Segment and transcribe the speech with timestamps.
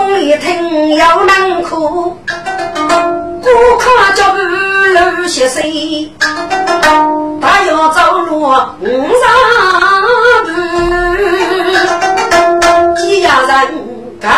[0.00, 2.16] 谁公一听要难哭，
[2.74, 3.48] 顾
[3.78, 6.10] 客脚步路斜碎，
[7.40, 9.30] 他要走路五上
[10.46, 10.48] 步，
[12.96, 13.74] 几家人
[14.20, 14.28] 该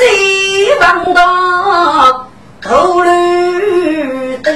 [0.00, 2.26] 谁帮到？
[2.60, 4.50] 头绿的，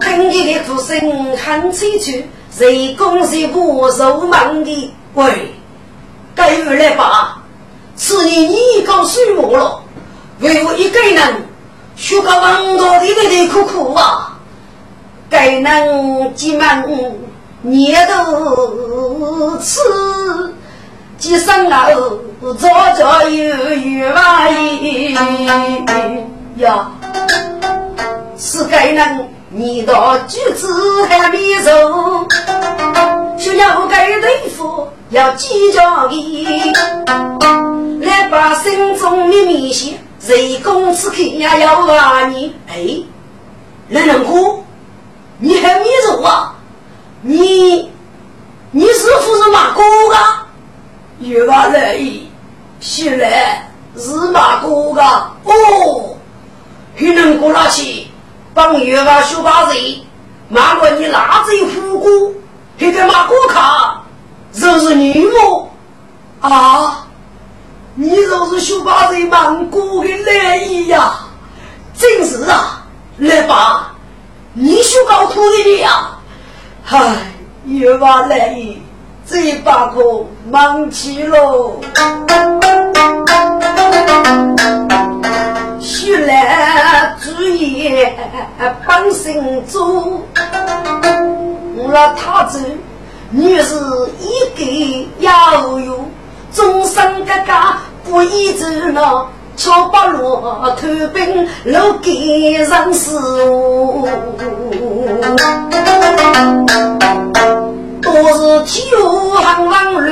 [0.00, 0.90] 听见的哭声
[1.38, 2.12] 喊凄楚，
[2.56, 4.94] 谁公谁不受忙的？
[5.14, 5.54] 喂，
[6.34, 7.42] 该回来吧！
[7.96, 9.82] 此年你告诉我了，
[10.40, 11.46] 为我一个人
[11.96, 14.38] 学个王道的的的苦苦啊！
[15.30, 16.84] 该能几万
[17.62, 19.80] 年头吃。
[21.18, 22.18] 几声楼，
[22.54, 24.24] 早早有冤枉
[26.56, 26.90] 呀！
[28.36, 31.70] 是该人你到举子还没走，
[33.38, 36.72] 就要该对付要计较的，
[38.00, 42.54] 来把心中的迷信，谁公子看呀要骂你？
[42.66, 43.04] 哎，
[43.90, 44.62] 人人哥，
[45.38, 46.54] 你还没走啊？
[47.20, 47.90] 你
[48.70, 49.82] 你是不是马哥
[50.14, 50.46] 啊？
[51.20, 52.26] 月娃来意，
[52.80, 55.02] 醒来是马哥哥
[55.44, 56.16] 哦，
[56.96, 58.06] 还能过那去
[58.54, 59.74] 帮月娃修把子，
[60.48, 62.34] 马过你哪子虎姑，
[62.78, 63.62] 还给马哥看，
[64.52, 65.70] 就是你么？
[66.40, 67.06] 啊，
[67.94, 71.14] 你就是修把子马哥的来意呀？
[71.94, 72.84] 真是啊，
[73.18, 73.94] 来吧，
[74.52, 76.10] 你修搞土的呀？
[76.84, 76.98] 嗨，
[77.64, 78.82] 月娃来意。
[79.24, 81.80] 这一把可忙起喽，
[89.32, 90.20] 心做。
[91.74, 92.60] 我他子
[93.30, 93.74] 女是
[94.20, 96.04] 一个要有，
[96.52, 97.52] 终身哥哥
[98.04, 99.26] 不依走了，
[99.56, 100.42] 超八路
[100.76, 102.12] 投奔老给
[102.52, 103.16] 人事。
[108.04, 110.10] 我是秋行王路，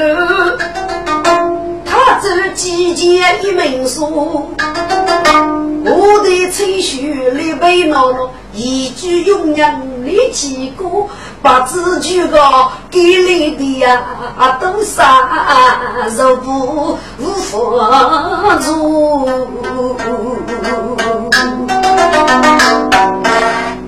[1.84, 4.48] 他走季节一门书。
[5.82, 11.08] 我的吹雪里背了，一句永远的记过，
[11.42, 12.38] 把字句个
[12.90, 14.02] 给你的呀，
[14.60, 15.28] 都杀
[16.16, 18.68] 肉不无法做。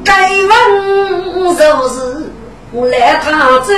[0.05, 2.33] 该问就是。
[2.75, 3.75] 我来他走，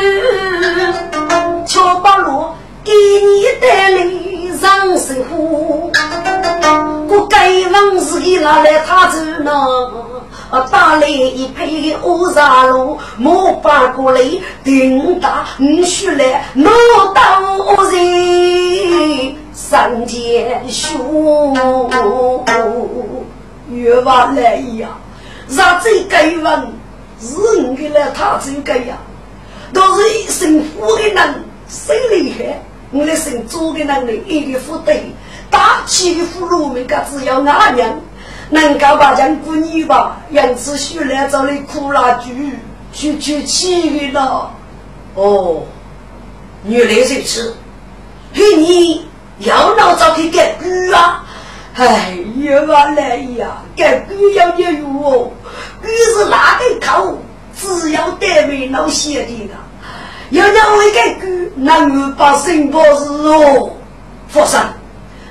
[1.66, 2.46] 乔八路
[2.84, 4.06] 给你带来
[4.56, 5.90] 上生活。
[7.08, 9.50] 我该往自己拿来他走呢，
[10.50, 14.20] 打来一配乌纱路，莫把过来
[14.62, 16.70] 顶大你须来拿
[17.14, 17.40] 刀
[17.90, 21.54] 人上前凶，
[23.70, 24.88] 越往来呀，
[25.48, 26.72] 让这该问。
[27.20, 28.98] 是你给了他这个呀，
[29.72, 32.60] 都是一身富的人，谁厉害？
[32.90, 35.04] 我的身做的能力一个富对，
[35.50, 37.98] 大气的俘虏们，个只要俺娘
[38.50, 42.58] 能够把将姑女吧，因此学来找你苦拉剧，
[42.92, 44.50] 去去气的了。
[45.14, 45.62] 哦，
[46.64, 47.56] 原来如此，
[48.32, 49.06] 嘿，你
[49.38, 51.24] 要闹着去改句啊？
[51.76, 55.30] 哎，越往来呀，改句要节约哦。
[55.82, 57.18] 于是哪个口
[57.56, 59.58] 只要单位老写的了，
[60.30, 63.70] 要要为个句能够把生活是哦，
[64.28, 64.72] 佛山，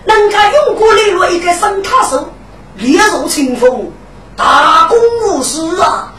[0.05, 2.29] 人家用过来了一个生卡手，
[2.75, 3.91] 烈如清风，
[4.35, 4.97] 大公
[5.27, 6.13] 无私啊！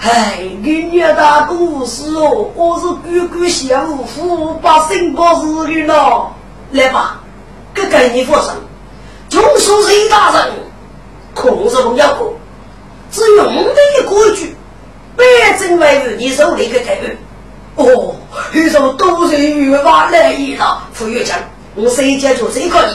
[0.00, 6.32] 哎，人家大公无私哦，我是句句羡慕，福把生活是的了。
[6.72, 7.20] 来吧，
[7.74, 8.54] 给给你佛山，
[9.28, 10.52] 中书记大人，
[11.34, 12.34] 控制不了过。
[13.10, 14.56] 只用的一规矩，
[15.16, 15.24] 百
[15.58, 17.16] 真万语，你手里的台语。
[17.76, 18.14] 哦，
[18.52, 21.38] 你说都是越话来意了，傅月强，
[21.74, 22.90] 我谁接就谁可以。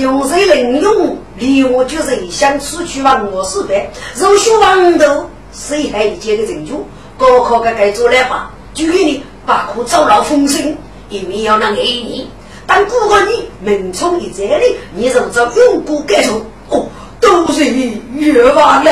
[0.00, 1.18] 丢谁能用？
[1.36, 6.86] 离我就是想出去玩我是白，若学王头，谁还一件的成就？
[7.18, 10.74] 高考该该做来吧，就给你把苦走了风声，
[11.10, 12.30] 一面要让爱你。
[12.66, 16.40] 但如果你命冲一这里，你就遭永不改错。
[16.70, 16.86] 哦，
[17.20, 18.90] 都是冤枉了。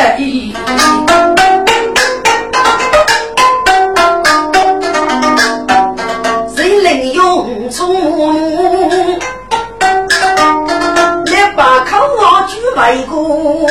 [6.54, 7.94] 谁能用冲？
[8.90, 8.97] 来
[12.78, 13.66] 号举外公。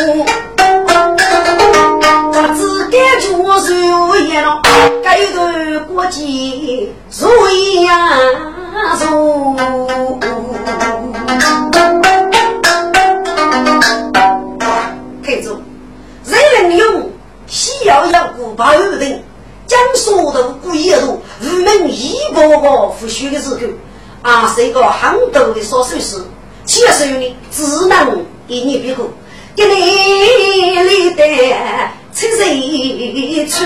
[2.33, 3.27] 他只感觉
[3.61, 4.61] 受严了，
[5.01, 7.27] 该段国际如
[7.85, 8.19] 呀
[8.99, 9.47] 如。
[15.23, 15.57] 看住，
[16.25, 17.09] 人人用
[17.47, 19.23] 西药药古巴二等，
[19.65, 23.57] 江苏的古一路，我们一波波复修的时候，
[24.21, 26.23] 啊，是一个很多的少数事，
[26.65, 29.11] 七十有呢，只能一年别过，
[29.55, 31.23] 一年里的。
[32.13, 33.63] 七岁出，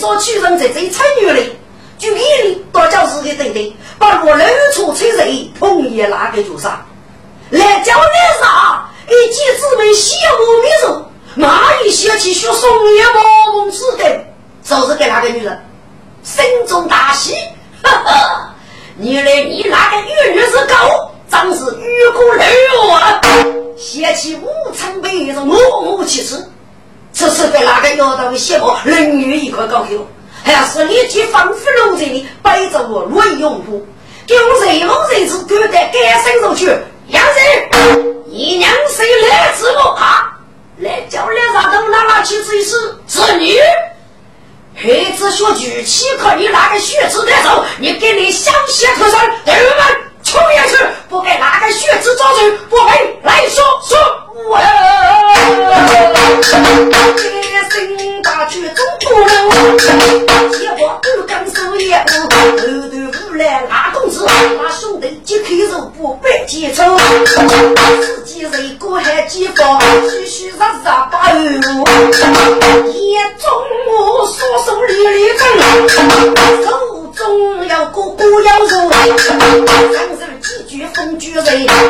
[0.00, 1.52] 说起人在这菜园里，
[1.98, 6.82] 就给你大教室的等等，把我露出吹人，同意哪个绝杀，
[7.50, 8.88] 来叫你啥？
[9.06, 11.04] 一见姊妹羡慕面容，
[11.34, 14.24] 马一想起学松叶毛梦之的，
[14.64, 15.62] 就是给那个女人
[16.22, 17.34] 心中大喜。
[17.82, 18.54] 哈 哈，
[18.96, 23.20] 你来你那个女女是狗，真是欲哭流啊！
[23.76, 26.36] 想起武昌被一种默默其耻，
[27.20, 30.08] 这是被那个妖道的邪魔人女一块高头，
[30.42, 33.86] 还是立即放飞楼在里背着我乱用户，
[34.26, 36.74] 给我任何人子赶得赶身上去，
[37.08, 38.24] 杨人。
[38.24, 40.32] 你娘谁来自我啊？
[40.78, 42.74] 来叫来啥都拿拿去试一试，
[43.06, 43.58] 是你。
[44.74, 50.00] 孩子学举起，可你那个血子的手，你给你小血头上，对们
[50.30, 50.76] 冲下去，
[51.08, 53.98] 不给那个血子抓住，不给来说说
[54.48, 54.60] 我。
[57.18, 59.50] 一声大曲中不漏，
[60.56, 66.84] 结果二更守夜，后头无来拉公子，那兄弟几口肉不白结仇。
[68.00, 71.84] 自己人过还几方，虚虚实实把二路，
[72.86, 73.50] 眼中
[73.88, 75.42] 我双手里里挣，
[76.62, 76.68] 手
[77.20, 78.98] 中要哥哥要肉，三
[80.30, 81.44] 日几句风居人，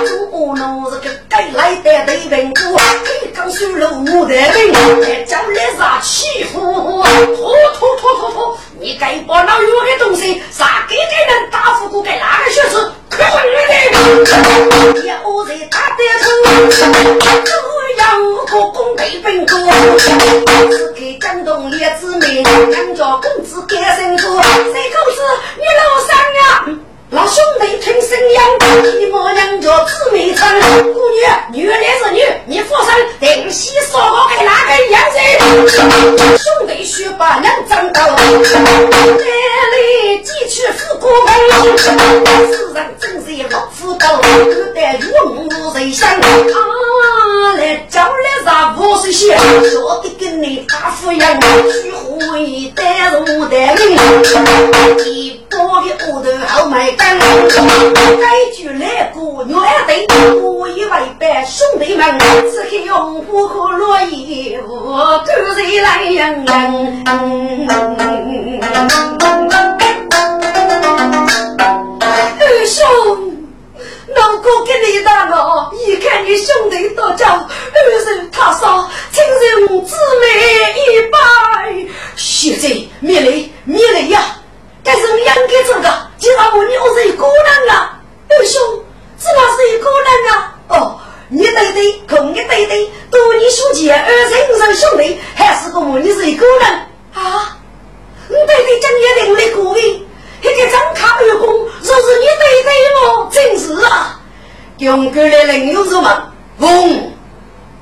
[0.05, 2.63] 中路是个该来的对门哥，
[3.23, 6.61] 一刚修路我的命，还叫来啥欺负？
[6.61, 12.93] 拖拖拖拖拖，你该把那有的东西啥给给人打呼过给哪个学子？
[13.09, 15.07] 可混的！
[15.07, 16.27] 要在打得头，
[17.45, 17.51] 都
[17.97, 18.03] 要
[18.47, 19.55] 个公对本哥，
[20.71, 24.43] 只给江东叶子妹，杨家公子干身多，
[38.59, 39.25] 哪个样子？
[40.23, 40.57] 兄弟须
[41.25, 42.03] 把人争到。
[42.21, 44.23] 门，世上真是老夫刀，古
[44.75, 45.09] 代用
[45.47, 46.19] 武人生啊！
[47.57, 49.37] 来叫来啥不是些，
[49.71, 51.41] 说的跟你大富养，
[51.73, 53.89] 虚会带入带名，
[55.05, 60.07] 一包的骨头好卖干，该句来过原对，
[60.41, 62.19] 我以为拜兄弟们，
[62.51, 66.45] 只看用火和落叶，我个人来养
[68.81, 68.87] 二
[72.67, 72.87] 兄，
[74.17, 80.27] 老哥跟你打闹，一看你兄弟多招，二人他说，请人姊妹
[80.81, 81.87] 一拜。
[82.17, 82.69] 现在
[83.01, 84.23] 灭雷灭雷呀！
[84.83, 88.63] 该是应该做个，既然我你我是一个人啊，二兄，
[89.19, 90.55] 怎么是一个人啊？
[90.69, 96.67] 哦，你对对，跟你对对，多你兄弟二人生兄弟，还是个我你是一个人
[97.13, 97.59] 啊？
[98.29, 100.07] 你对对，讲你另的各位。
[100.43, 101.49] 那个张卡二公，
[101.83, 103.29] 说是你对对么？
[103.31, 104.21] 真是啊！
[104.79, 106.33] 用过来人有什么？
[106.59, 107.13] 嗡，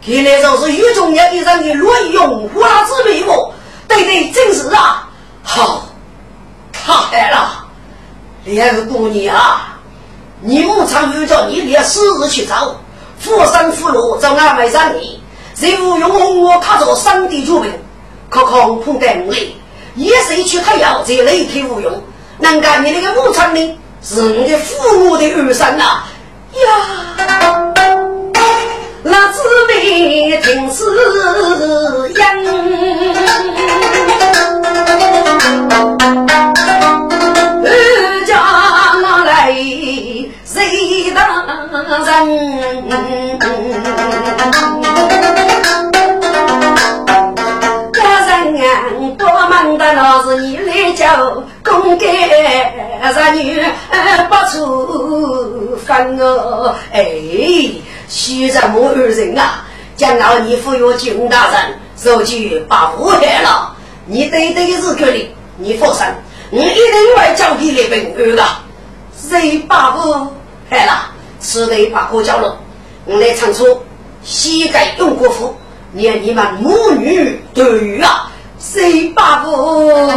[0.04, 3.54] 看来就是有重要的人的乱用花之美么？
[3.86, 5.08] 对对，真是啊！
[5.42, 5.86] 好，
[6.72, 7.66] 太好了，
[8.44, 9.78] 两个姑娘啊，
[10.40, 12.74] 你母常有叫你连私日去找，
[13.20, 13.88] 富山富
[14.70, 15.22] 上你，
[15.60, 17.72] 任务用红我卡着山地主名，
[18.28, 19.54] 可恐碰得我嘞，
[19.94, 22.02] 也是去他要这雷天无用。
[22.38, 26.04] 难怪你那个武昌呢，是你的父母的儿孙呐
[26.52, 26.62] 呀！
[29.02, 32.44] 那姊妹听此言，
[41.88, 42.18] 当人？
[49.95, 52.09] 老是你来叫公干
[53.00, 53.64] 儿女
[54.28, 57.07] 不出分哦，哎，
[58.09, 59.64] 徐着母二人啊，
[59.97, 63.75] 将老你抚养金大人，如今把祸害了。
[64.07, 66.04] 你对对是个里，你放心，
[66.50, 68.45] 我一定会交给你平安的。
[69.16, 70.30] 谁把祸
[70.71, 71.11] 害了？
[71.40, 72.59] 此地把祸交了，
[73.04, 73.64] 我来唱出
[74.23, 75.54] 膝盖用过福，
[75.92, 78.30] 念你们母女对啊。
[78.59, 80.12] 谁把我？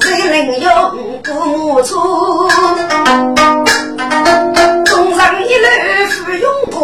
[0.00, 2.48] 谁能用父母错？
[4.84, 5.66] 终上一路
[6.08, 6.78] 富用过。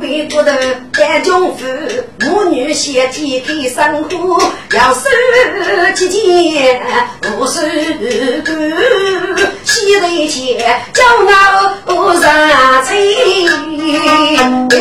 [0.00, 0.50] 背骨头
[1.22, 1.64] 穷夫，
[2.20, 4.42] 母女先天给生活，
[4.72, 5.00] 要手
[5.94, 6.82] 几件
[7.38, 7.60] 无手
[8.44, 8.54] 干，
[9.64, 11.04] 洗头前叫
[11.86, 12.24] 我上
[12.82, 12.94] 菜
[14.68, 14.72] 别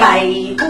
[0.00, 0.62] 为过。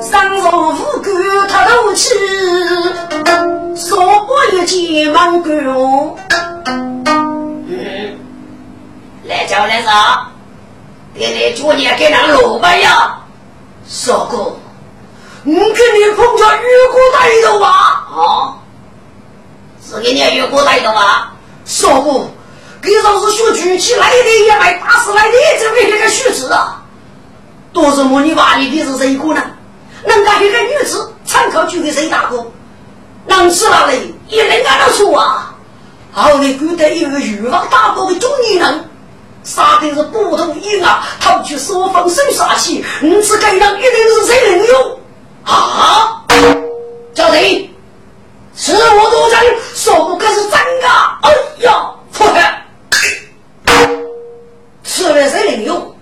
[0.00, 0.12] 上
[0.42, 1.06] 朝副官
[1.48, 2.04] 他都去，
[3.76, 5.52] 少不一件忙干。
[9.54, 10.26] 叫来啥？
[11.14, 13.20] 给你祝你给那老板呀，
[13.86, 14.52] 少哥，
[15.44, 17.68] 你跟你碰着越过带头吧？
[18.10, 18.58] 啊，
[19.80, 21.32] 是给你越过带头吧？
[21.64, 22.26] 少哥，
[22.82, 26.82] 给老子学举起来的也买打死来的，这为那个虚子啊？
[27.72, 28.20] 都是么？
[28.22, 29.40] 你把你的是谁个呢？
[30.04, 32.44] 人家一个女子参考就给谁大哥？
[33.26, 35.54] 能吃哪里也能干得出啊？
[36.10, 38.90] 好你古代有个欲望大国的中年人。
[39.44, 41.06] 杀的是不同意啊！
[41.20, 44.98] 他们去说风生杀气，你此该让一定是谁人用
[45.44, 46.24] 啊？
[47.14, 47.70] 叫谁？
[48.56, 50.88] 是我多人说不可是真的。
[51.22, 52.62] 哎呀，错了！
[54.82, 55.94] 此人谁人用？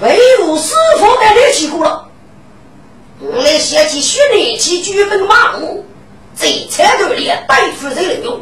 [0.00, 2.06] 唯有师傅的力气过了。
[3.20, 5.84] 我来写起训练起举分马虎，
[6.34, 8.40] 这才头里对付谁人用？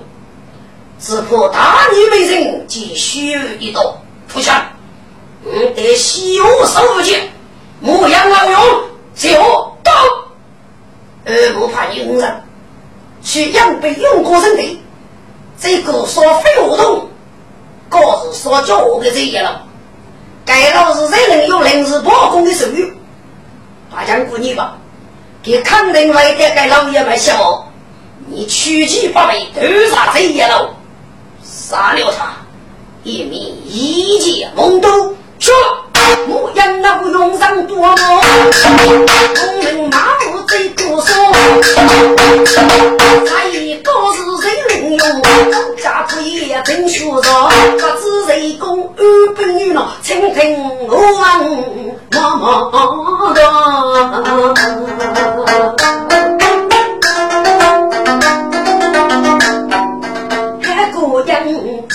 [1.01, 4.67] 只怕大女美人继续一道，不想，
[5.45, 7.17] 嗯，得西湖守护去，
[7.81, 8.61] 牧羊老勇
[9.15, 9.31] 就
[9.85, 9.93] 到，
[11.25, 12.43] 而不怕佣人
[13.23, 14.83] 去养被用过人的，
[15.61, 17.09] 这个说废话动，
[17.89, 17.99] 可
[18.33, 19.63] 是说叫我给这些了。
[20.45, 22.93] 该老是谁能有临时包工的手语？
[23.95, 24.77] 大将姑你吧，
[25.43, 27.69] 给肯定会给该老爷们笑，
[28.27, 30.75] 你取其八倍，都杀这些了。
[31.59, 32.37] 杀了他，
[33.03, 34.89] 一免一介蒙兜。
[35.41, 35.53] 说，
[36.29, 41.13] 无人个用上多宝，功名麻木最多涩。
[43.25, 45.23] 哪一个是最能用？
[45.77, 50.57] 家可以真学着，不知谁功安本女郎，清晨
[50.89, 51.45] 何方。
[61.47, 61.89] うん、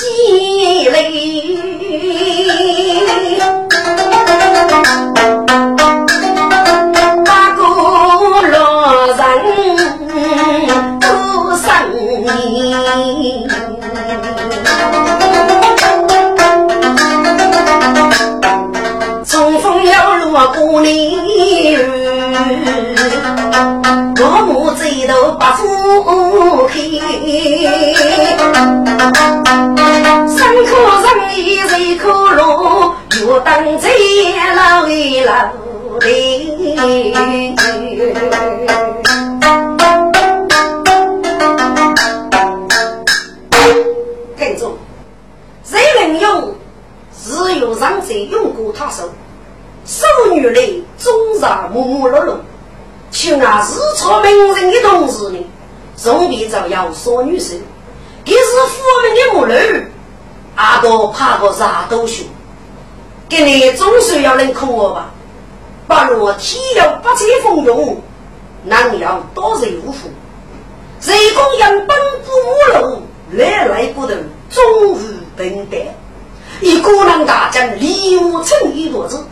[61.63, 62.25] 啥都学，
[63.29, 65.11] 给你总是要能苦我吧？
[65.87, 67.97] 不如天有不测风云，
[68.65, 70.09] 难料多人无福。
[70.99, 74.15] 谁供养本不母路，来来不得
[74.49, 75.95] 终日等待。
[76.59, 79.25] 一孤男大将，礼物称一多子。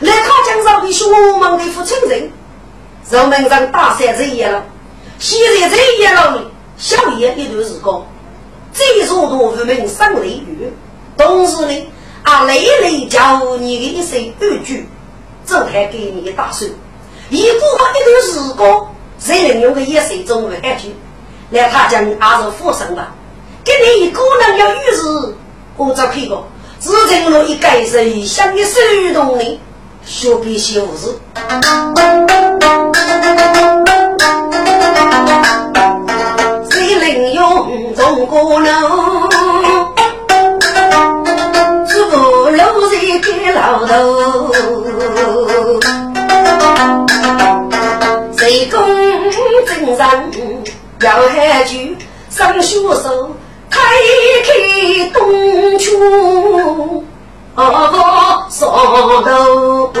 [0.00, 2.30] 来他江上的学问的父亲人，
[3.10, 4.64] 人们上大山这一了，
[5.18, 6.42] 现在这一了，
[6.78, 8.06] 小叶一段时光，
[8.72, 10.72] 最初多人们生雷雨，
[11.16, 11.86] 同时呢，
[12.22, 14.88] 啊累累教你的一声二句，
[15.46, 16.70] 这还给你打算。
[17.30, 20.94] 一过一段时光，谁能用个一生中的安句，
[21.50, 23.14] 来他江还是富生吧？
[23.64, 25.34] 给你一个人要遇事，
[25.76, 26.46] 我这看过，
[26.80, 28.78] 只成了一盖人想的手
[29.14, 29.60] 动呢。
[30.06, 31.18] 学笔写字，
[36.70, 39.13] 谁能用中国路？
[43.94, 44.50] 头，
[48.36, 48.80] 谁公
[49.66, 50.10] 正上
[51.00, 51.96] 要喊句
[52.28, 53.30] 上学手，
[53.70, 53.78] 开
[54.44, 54.50] 开
[55.12, 55.96] 东区。
[57.54, 58.66] 哦，上
[59.24, 59.92] 头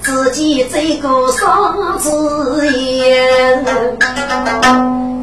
[0.00, 3.64] 自己走过啥子眼？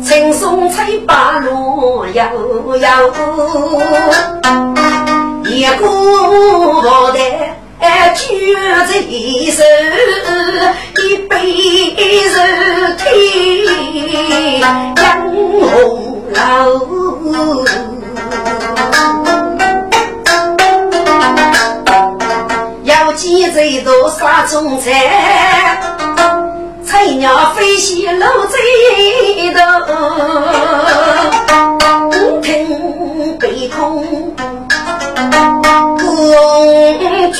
[0.03, 2.21] 青松翠柏路悠
[2.75, 2.88] 悠，
[5.55, 7.13] 一个牡
[7.79, 8.91] 丹举在
[9.51, 9.63] 手，
[11.01, 11.33] 一杯
[12.27, 12.35] 热
[12.97, 13.03] 天
[14.59, 14.63] 杨
[14.93, 16.35] 红楼。
[23.15, 25.79] 几只都杀中菜，
[26.85, 29.61] 菜鸟飞西露嘴头，
[32.41, 34.35] 听北空
[35.36, 36.02] 公
[37.34, 37.38] 举，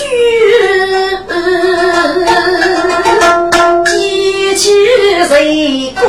[3.86, 4.64] 几起
[5.28, 6.06] 谁公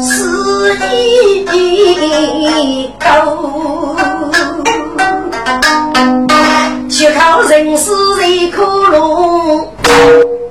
[0.00, 0.08] 是
[1.52, 3.06] 一高。
[6.88, 7.90] 就靠人世
[8.28, 9.68] 一颗龙，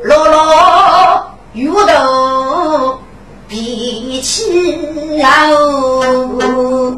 [0.03, 2.99] 落落遇到
[3.47, 6.93] 脾气哦。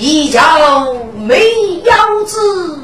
[0.00, 1.42] 一朝没
[1.82, 2.78] 腰子，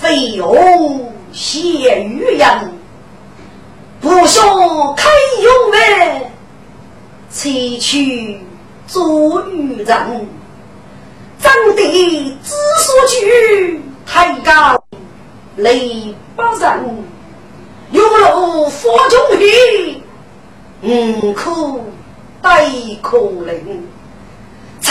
[0.00, 2.48] 飞鸿现玉人，
[4.00, 4.46] 不想
[4.94, 5.08] 开
[5.42, 6.30] 勇门。
[7.28, 8.38] 此去
[8.86, 10.28] 做渔人，
[11.42, 14.80] 长得知所去，太高
[15.56, 17.04] 累不人，
[17.90, 20.00] 用路佛中去，
[20.82, 21.82] 五苦
[22.40, 22.70] 待
[23.02, 23.42] 苦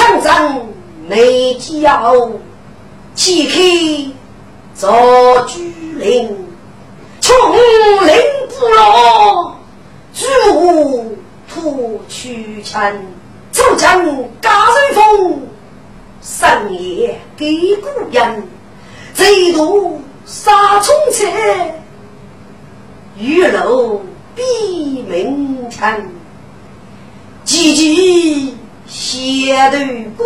[0.03, 0.67] 人，长征
[1.07, 2.31] 内骄，
[3.15, 4.11] 岂可
[4.75, 6.35] 做居灵？
[7.21, 8.15] 穷灵
[8.49, 9.55] 不老，
[10.13, 11.17] 主。
[11.53, 13.05] 土曲城，
[13.51, 15.41] 出城加人风，
[16.19, 18.47] 深夜给故人，
[19.13, 21.27] 醉渡杀冲车，
[23.19, 24.01] 玉楼
[24.33, 26.01] 闭门墙，
[27.43, 28.57] 急急
[28.95, 29.77] 斜头
[30.15, 30.23] 歌，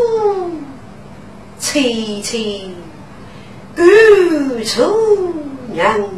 [1.58, 2.60] 凄凄
[3.74, 3.86] 感
[4.66, 4.94] 愁
[5.74, 6.10] 人。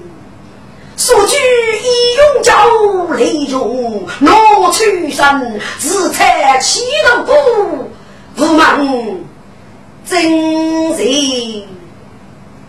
[0.97, 7.91] 所居一永交，雷中落出身，自采七斗谷，
[8.35, 8.83] 不忙
[10.03, 11.63] 真人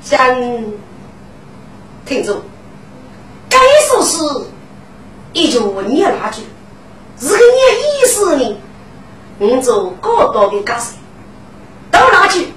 [0.03, 0.63] 将。
[2.05, 2.43] 听着，
[3.49, 4.19] 该说是
[5.33, 6.43] 一句你那句，
[7.19, 8.57] 是个你意思呢？
[9.41, 10.93] 我做高高的歌声，
[11.91, 12.53] 到那句，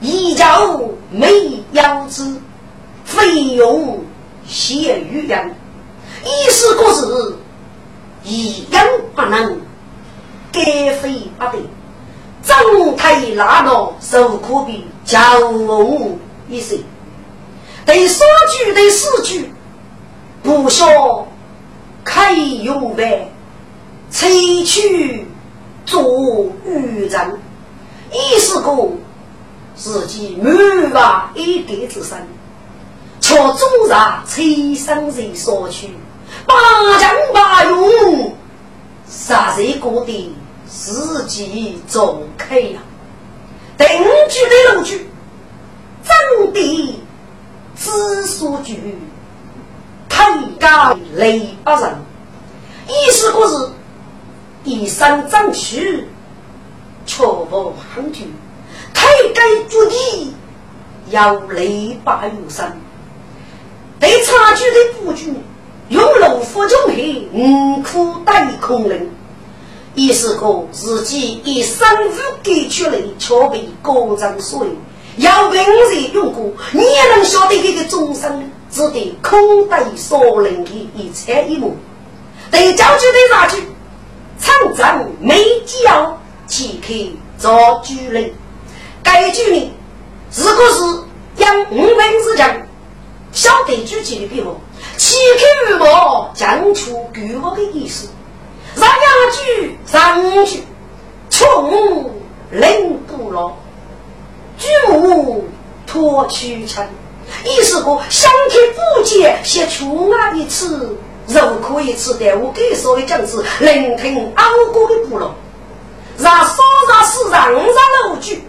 [0.00, 1.28] 一朝没
[1.72, 2.40] 腰子，
[3.04, 4.02] 费用。
[4.44, 5.54] 写语言，
[6.24, 7.36] 一时过日，
[8.24, 9.60] 一样不能，
[10.50, 11.62] 该非不得，
[12.42, 16.76] 正太拉到受苦比叫我一声，
[17.86, 19.52] 对三句对四句
[20.42, 21.28] 不晓
[22.02, 23.30] 开用呗，
[24.10, 25.24] 吹去
[25.84, 27.38] 做渔人，
[28.12, 28.88] 一是个
[29.74, 30.54] 自己满
[30.90, 32.18] 怀一点之身，
[33.20, 35.90] 却总让催生人所去，
[36.46, 36.54] 八
[36.98, 38.34] 将八勇，
[39.08, 40.34] 杀人过的
[40.68, 42.80] 自己走开呀。
[43.78, 43.88] 定
[44.28, 45.06] 居的路居，
[46.04, 47.00] 真的
[47.74, 48.96] 知所居，
[50.08, 51.96] 太高雷不人，
[52.86, 53.70] 意思故是
[54.64, 56.06] 一生争取，
[57.04, 58.24] 却无行居，
[58.94, 60.34] 太高绝地，
[61.10, 62.64] 要雷八有生，
[63.98, 65.34] 对差距的布局，
[65.88, 69.10] 用炉火中黑，五苦带空灵。
[69.94, 74.74] 意思个自己以生物给出来，却被高僧所用。
[75.18, 81.76] 要平日用过，你也能晓得这个众生只得空对所能的一切一幕。
[82.50, 83.46] 对教具的啥
[84.42, 84.74] 句？
[84.74, 86.92] 长征没教，岂可
[87.38, 88.32] 做主人？
[89.02, 89.72] 该句呢？
[90.36, 90.82] 如果是
[91.36, 92.56] 让五文之讲，
[93.32, 94.60] 晓得具体的笔墨，
[94.96, 98.08] 岂可无毛讲出给我的意思？
[98.74, 100.62] 上两句，上句，
[101.30, 102.10] 穷
[102.50, 103.52] 人不老，
[104.58, 105.44] 举目
[105.86, 106.88] 托屈臣。
[107.44, 110.96] 意思个相天不见，写出啊一次，
[111.32, 115.30] 肉可以吃的，我给所谓讲是聆听熬过的不老，
[116.18, 116.54] 让少
[116.88, 117.64] 让四让让
[118.08, 118.42] 老句，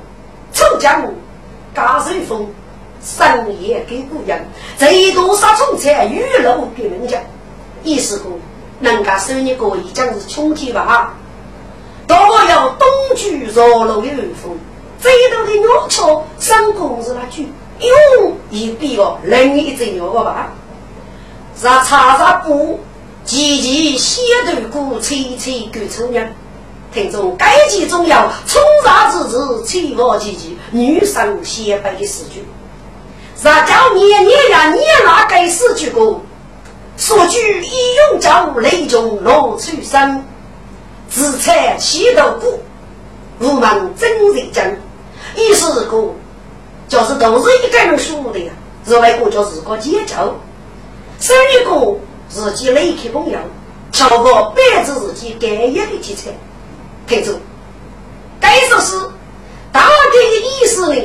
[0.52, 1.12] 凑江
[1.76, 2.48] 加水风，
[3.04, 4.38] 深夜给姑娘，
[4.78, 7.18] 最多杀虫菜，雨露给人家，
[7.84, 8.26] 意思个。
[8.80, 11.14] 人家收你个已将是穷天吧？
[12.06, 14.58] 如果要东居若楼有风，
[15.00, 17.44] 最多的鸟巢上公是那句，
[17.80, 20.52] 哟，一比哦，另一只鸟个吧？
[21.62, 22.80] 让查查布，
[23.24, 26.34] 积极写头鼓，吹吹歌抽人。
[26.94, 32.46] 听众该集中要冲杀之子，切莫积极，女生写白的诗句。
[33.42, 36.20] 让叫年年呀年那该诗句歌。
[36.96, 40.24] 所举一用招，雷中落出生，
[41.10, 42.60] 自采七头骨，
[43.40, 44.80] 无门真人真。
[45.36, 46.14] 意思是个，
[46.88, 48.52] 就是都是一个人说的呀。
[48.86, 50.36] 另外一个就是个节奏，
[51.24, 53.40] 生一个自己雷克朋友，
[53.94, 56.32] 超过百子自己该一的题材，
[57.08, 57.40] 听住。
[58.42, 59.00] 该说是
[59.72, 61.02] 大概的意思呢？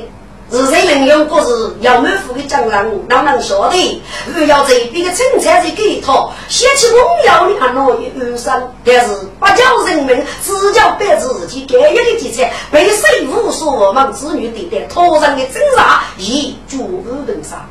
[0.50, 1.28] 是谁能用？
[1.28, 4.02] 可是要满腹的讲人，能不能晓得？
[4.34, 17.64] 如要这边的政策在给他写起荣耀的很多一忧伤，但是不叫人民只叫白自己该有的题材，被谁无所望子女对待，头上的挣扎已足不能杀。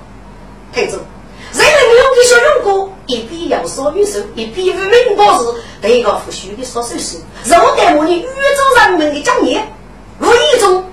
[0.74, 0.98] 听着，
[1.54, 5.46] 人能用的小用过，一边要说与手，一边为民报时，
[5.82, 9.66] 对个不虚的说手势，若待我的宇宙人民的讲业，
[10.20, 10.84] 无意中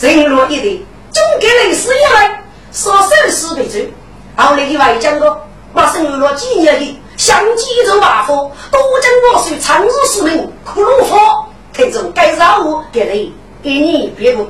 [0.00, 0.78] 人落一点。
[1.10, 3.78] 总给历史以来说生死为主，
[4.36, 5.40] 后来的外讲个
[5.72, 14.46] 把生了几年的相继走瓦火，多经过水长日使命苦如火，这种该让我给人给你别过。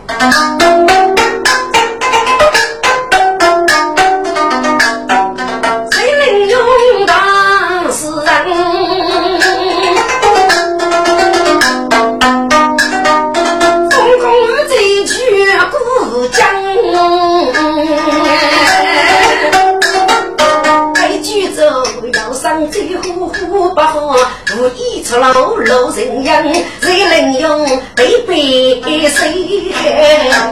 [25.67, 26.45] 出露露人样，
[26.81, 29.73] 谁能用被背谁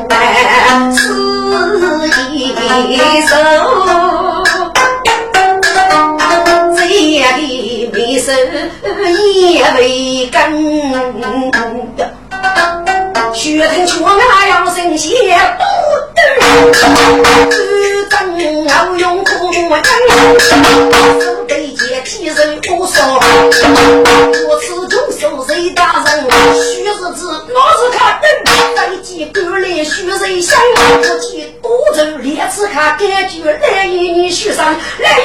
[0.08, 0.90] 害？
[0.92, 0.98] 是
[2.32, 2.50] 一
[3.26, 3.32] 首
[6.74, 6.78] 这
[7.18, 7.40] 样的
[7.92, 8.32] 眉手
[9.34, 10.34] 也未根，
[13.32, 15.12] 血吞出那要神仙
[15.58, 15.62] 不
[16.14, 16.18] 得，
[18.10, 19.86] 真要用苦针。
[22.04, 23.18] 几人不少，我
[23.50, 24.43] 此中
[30.54, 30.62] 许
[30.92, 31.18] 人香。
[31.18, 35.18] 不见多走列次卡，感觉来一你续上，来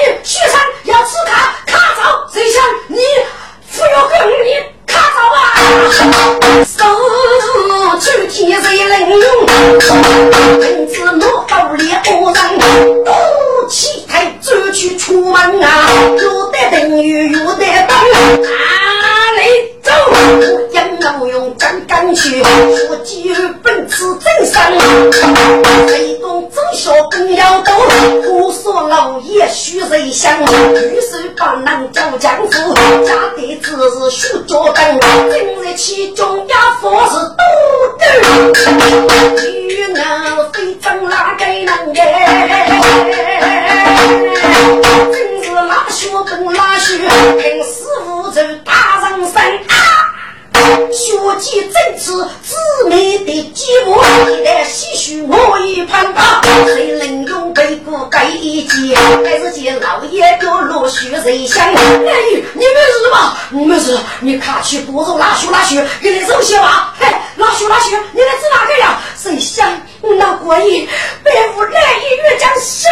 [52.90, 56.42] 姊妹的寂寞，一旦唏嘘我已攀爬。
[56.66, 58.96] 谁能用背骨盖一击？
[58.96, 61.64] 还是见老爷掉落血人香？
[61.68, 63.38] 哎，你没事吧？
[63.52, 66.96] 没事，你看去不如拉血拉血，给你走些吧。
[67.00, 67.06] 嘿，
[67.38, 69.00] 拉血拉血，你来指哪个呀？
[69.16, 69.70] 谁香？
[70.18, 70.88] 那过瘾，
[71.24, 72.90] 百无难以越将生。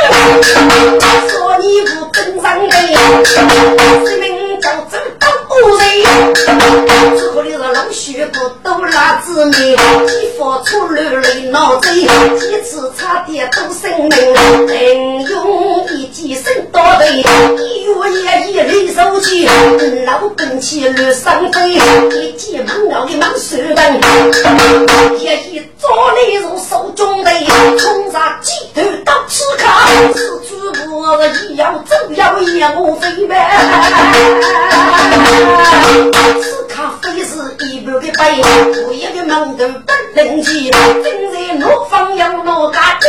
[1.28, 2.72] 说你不正常的，
[4.06, 6.34] 谁名叫走当恶人？
[7.18, 12.02] 之后你是龙须不都拉子面，几发出绿泪脑贼，
[12.40, 14.12] 几次差点都生命。
[14.68, 17.22] 英勇一击生多对，
[17.64, 17.92] 一月
[18.24, 19.48] 也一泪手起，
[20.06, 24.00] 老兵气绿上飞，一记猛咬的猛手灯，
[25.20, 26.84] 也一抓你如手。
[26.98, 27.30] 中的
[27.78, 29.86] 冲杀鸡头到刺卡，
[30.16, 33.52] 是主播一样走要也我飞呗。
[36.42, 36.87] 刺客
[37.18, 37.34] 你是
[37.66, 38.30] 一般的白，
[38.86, 41.04] 我一个门头不能进，正
[41.34, 43.08] 在怒放要落家去。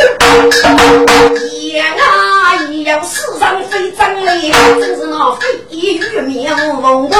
[1.51, 7.15] 也啊也要世上非真嘞，真是那非一语面无风度。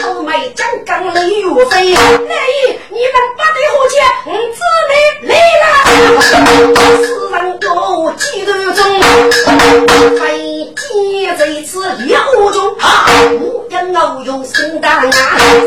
[0.00, 1.98] 后妹将刚来岳飞，来
[2.90, 3.98] 你们不得何解？
[4.26, 4.94] 我姊妹。
[5.24, 5.66] 来了，
[7.02, 7.66] 四人多，
[8.16, 8.80] 几多中，
[10.20, 10.22] 飞
[10.76, 10.86] 机
[11.36, 11.96] 这次了
[12.52, 12.56] 中，
[13.40, 15.10] 我要老用心肝啊，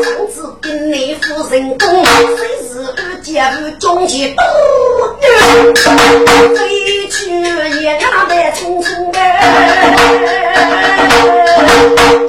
[0.02, 4.42] 上次跟你夫人讲，谁是二姐夫中间多
[6.54, 6.60] 飞
[7.08, 7.14] 去
[7.82, 9.18] 也那么匆匆的，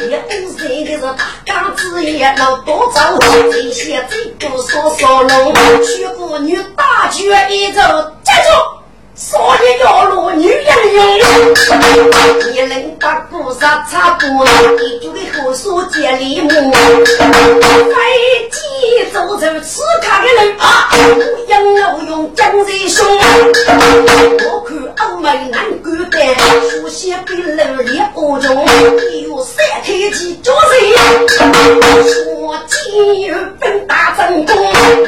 [0.10, 0.14] 有
[0.58, 3.00] 谁的是大家子也老多走，
[3.52, 4.16] 这些这
[4.48, 7.82] 个说说龙，娶个女大绝一走，
[8.24, 8.50] 站住。
[9.16, 10.66] 所以要路女人
[12.52, 14.46] 你能把故事插播，
[14.80, 16.48] 你就得和书接礼物。
[16.48, 16.52] 飞
[18.50, 23.06] 机你走走此卡的人啊，我养老用江水兄。
[23.08, 26.18] 我看欧美男官的
[26.70, 28.66] 书写比老脸恶中，
[29.24, 34.54] 有三开机做人，说今有本大正宫，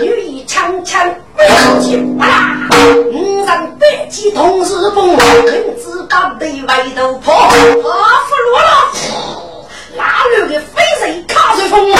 [0.01, 1.45] 女一枪枪飞
[1.81, 2.67] 机啦，
[3.11, 3.75] 五人。
[3.79, 4.07] 飞。
[4.09, 8.71] 几同时风，名字把对外头破，阿弗罗了，
[9.95, 11.91] 哪路的飞贼卡随风，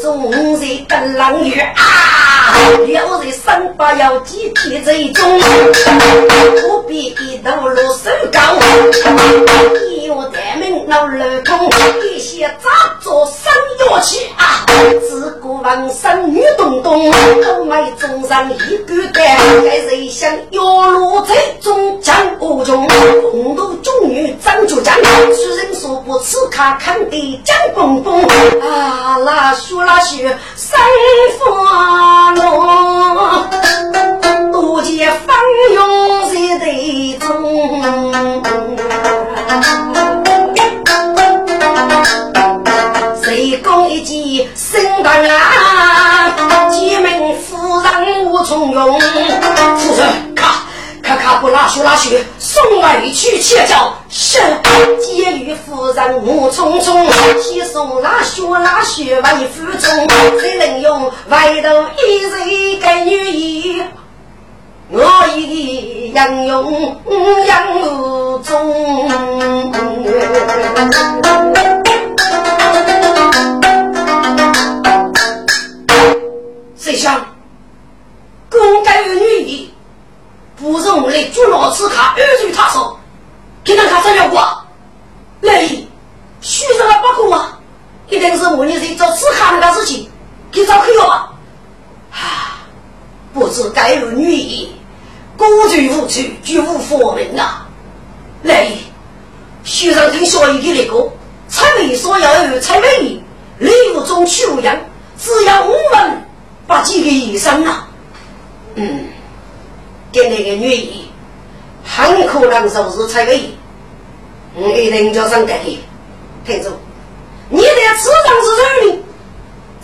[0.00, 1.74] 中人跟狼女啊，
[2.86, 5.40] 两人三把要集体最终，
[6.62, 8.40] 不必一头落手高，
[9.88, 11.68] 一我带名老六通，
[12.04, 14.64] 一些杂作生乐器啊，
[15.00, 17.10] 自古王生女东东，
[17.42, 19.24] 都没中上一个蛋，
[19.64, 22.88] 该谁想要落在中将我中，
[23.32, 24.94] 红头中女张竹江，
[25.34, 30.18] 虽人说不此卡看的江公公啊，拉说拉说
[30.56, 30.78] 生
[31.38, 33.48] 发落，
[34.52, 35.36] 多见方
[35.74, 37.28] 用谁得中。
[43.22, 46.68] 谁讲一句身段啊？
[46.70, 49.00] 几名夫人无从容。
[49.00, 49.06] 夫
[49.96, 50.61] 人，卡
[51.22, 53.94] 卡卡不拉血拉血，送来去切叫。
[54.10, 54.40] 是，
[55.00, 57.08] 监狱夫人无匆匆，
[57.40, 60.08] 先送拉血拉血为负重。
[60.40, 62.30] 谁能用外头一人
[62.80, 63.82] 给女衣？
[64.90, 65.00] 我
[65.36, 66.96] 一样用
[67.46, 68.52] 养无中。
[94.00, 94.66] 不知该有女婿，
[95.36, 97.68] 孤举无趣，绝无佛门啊！
[98.42, 98.68] 来，
[99.64, 101.10] 徐上听小姨的那个，
[101.48, 103.20] 才没说要有才没，
[103.58, 104.76] 礼物中求养，
[105.18, 106.22] 只要我们。
[106.64, 107.88] 把几个医生啊，
[108.76, 109.08] 嗯，
[110.12, 111.04] 给那个女医，
[111.84, 113.50] 很可能就是蔡伟，
[114.54, 115.80] 我一定叫上给你，
[116.46, 116.70] 听住，
[117.50, 119.02] 你在此上之人里，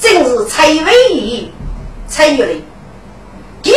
[0.00, 1.52] 正是蔡伟
[2.06, 2.46] 蔡女的，
[3.62, 3.72] 给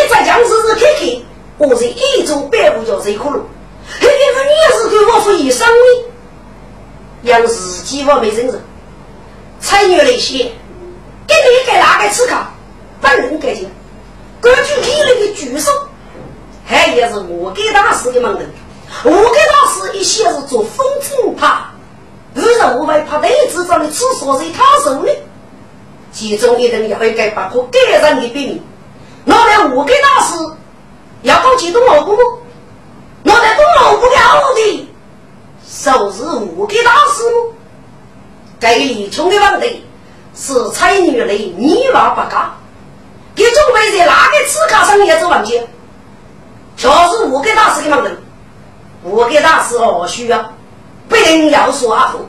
[1.58, 3.42] 我在一种百户叫谁可路？
[4.00, 8.60] 嘿，你是给我付医生的，让自己我没认识，
[9.60, 10.38] 参与那些，
[11.28, 12.52] 给你给哪个吃卡，
[13.00, 13.70] 本人感情，
[14.40, 15.72] 根据你那个举手，
[16.66, 18.50] 还也是我给大师的忙人，
[19.04, 21.48] 我给大师一向是做风尘派，
[22.34, 25.12] 不是我为怕内子长的厕所是他手的，
[26.12, 28.62] 其中一人也会该把可个人的秘密，
[29.26, 30.34] 那来我给大师
[31.22, 32.24] 要搞几栋老公吗？
[33.24, 34.90] 我在东楼不了的，
[35.68, 37.54] 收拾五给大师么？
[38.60, 39.86] 该李穷的问题
[40.36, 42.52] 是彩女的泥娃不干，
[43.36, 45.68] 给准备在哪个纸卡上也做文件？
[46.76, 48.18] 就是五给大师的忙人，
[49.04, 50.54] 五给大师何需要？
[51.08, 52.26] 不定要说阿福，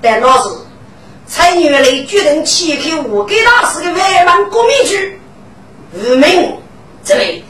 [0.00, 0.48] 但那是
[1.26, 5.20] 彩女的决定弃去五给大师的外门革命去，
[5.92, 6.58] 无名
[7.04, 7.44] 之辈。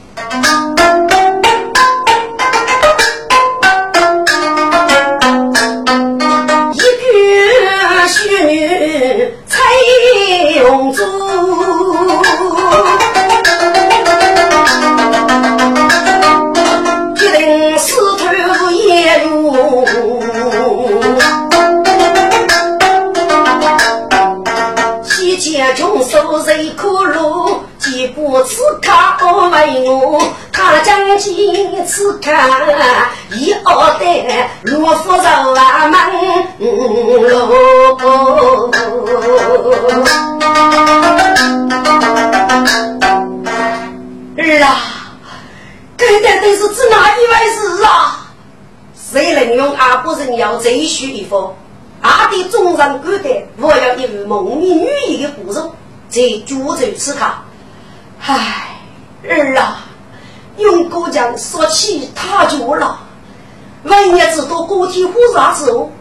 [28.16, 30.18] 几步此卡我为我。
[30.50, 32.50] 他将几次看，
[33.32, 35.18] 一二代罗浮肉
[35.54, 36.18] 啊门路。
[44.38, 44.76] 儿啊，
[45.98, 48.30] 这到底是指哪一回事啊？
[48.94, 51.54] 谁能用阿不人要这许一方？
[52.00, 55.60] 阿的众人感得，我要一位蒙面女医的故事，
[56.08, 57.26] 在主轴此刻。
[58.28, 58.80] 唉，
[59.22, 59.84] 儿啊！
[60.58, 62.98] 用过江说起他就了，
[63.84, 65.92] 万一知道个体火啥之后，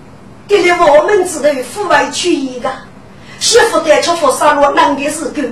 [0.47, 2.71] 给了我们只能户外去一个，
[3.39, 5.43] 媳妇带出佛杀戮难的时候，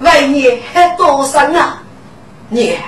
[0.00, 1.82] 万一还多生啊！
[2.50, 2.78] 你，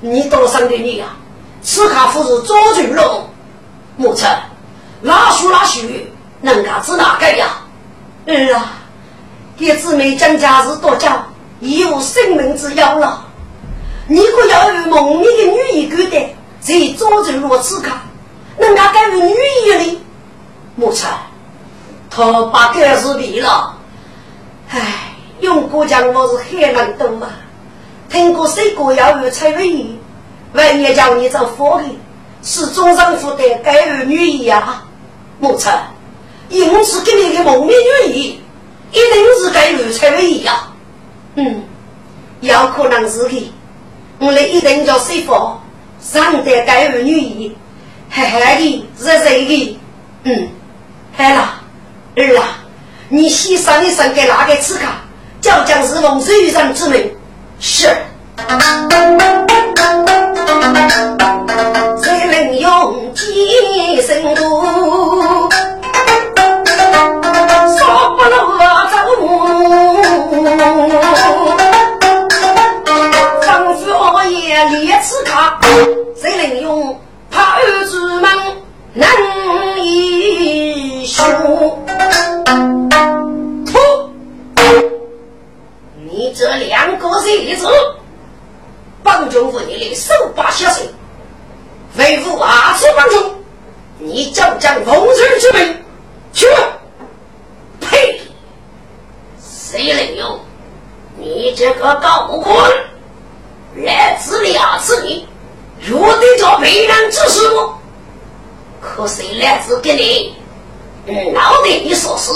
[0.00, 1.16] 你多生的你啊！
[1.60, 3.28] 此刻不是做主了，
[3.96, 4.28] 母亲，
[5.00, 7.48] 哪书哪许能干子哪个呀？
[8.26, 8.74] 儿啊，
[9.56, 13.26] 给姊妹讲家事多讲，已无生命之忧了。
[14.06, 17.90] 你可要有蒙面的女医官的，在早晨落此刻，
[18.58, 19.34] 人家改为女
[19.66, 20.00] 医的，
[20.76, 21.08] 母亲，
[22.10, 23.76] 他把这事毙了。
[24.68, 27.30] 唉，用过讲我是很难懂啊。
[28.10, 29.98] 听过谁国要有蔡文义，
[30.52, 31.84] 万一叫你做佛的，
[32.42, 34.84] 是中上府的改为女医啊。
[35.40, 35.72] 母亲，
[36.50, 37.74] 因此给你的蒙面
[38.06, 38.40] 女医，
[38.92, 40.68] 一定是改为蔡文义呀。
[41.36, 41.62] 嗯，
[42.40, 43.52] 有可能是的。
[44.18, 45.32] 我们一定叫师傅
[46.00, 47.56] 上得该儿女医，
[48.08, 49.78] 嗨嗨的，热热的，
[50.24, 50.48] 嗯，
[51.16, 51.62] 好了，
[52.16, 52.58] 儿啊，
[53.08, 55.00] 你先上一上给哪个吃卡？
[55.40, 57.10] 叫将士奉水上之命，
[57.60, 57.88] 是。
[62.02, 65.23] 谁能用几声毒？
[76.16, 77.00] 谁能用
[77.30, 78.30] 怕儿子们
[78.92, 79.06] 能
[79.80, 81.24] 一说？
[83.66, 84.08] 噗！
[86.06, 87.66] 你这两个日子，
[89.02, 90.82] 帮助我你的手把下手，
[91.96, 93.34] 为父阿叔帮助，
[93.98, 95.76] 你就将奉水之命
[96.32, 96.46] 去？
[97.80, 98.20] 呸！
[99.40, 100.40] 谁能用？
[101.18, 102.70] 你这个高官！
[103.76, 105.26] 来自两次你，
[105.80, 107.78] 若得着别人指使我，
[108.80, 110.34] 可谁来自给你？
[111.32, 112.32] 脑袋你说事，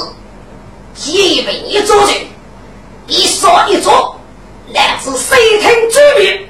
[1.10, 2.12] 一为你做主，
[3.06, 4.20] 一说一做，
[4.74, 6.48] 来自谁听之命？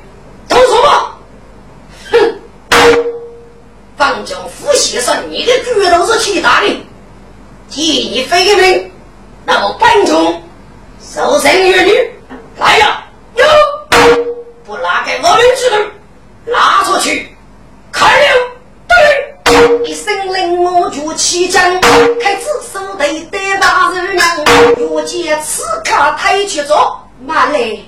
[0.48, 1.18] 都说吧。
[2.10, 2.40] 哼！
[3.96, 6.66] 方将夫先生，你的举动是其他的，
[7.70, 8.90] 替你废命，
[9.44, 10.42] 那么本中
[11.00, 12.10] 受生于女，
[12.56, 13.04] 来呀，
[13.36, 13.44] 有。
[14.64, 15.76] 不拿给我们指头，
[16.50, 17.36] 拉出去，
[17.92, 18.52] 开了，
[19.44, 21.80] 对，一声令我就起将，
[22.20, 24.26] 开始手对对把人娘，
[24.76, 27.78] 若见此刻抬起着，慢来，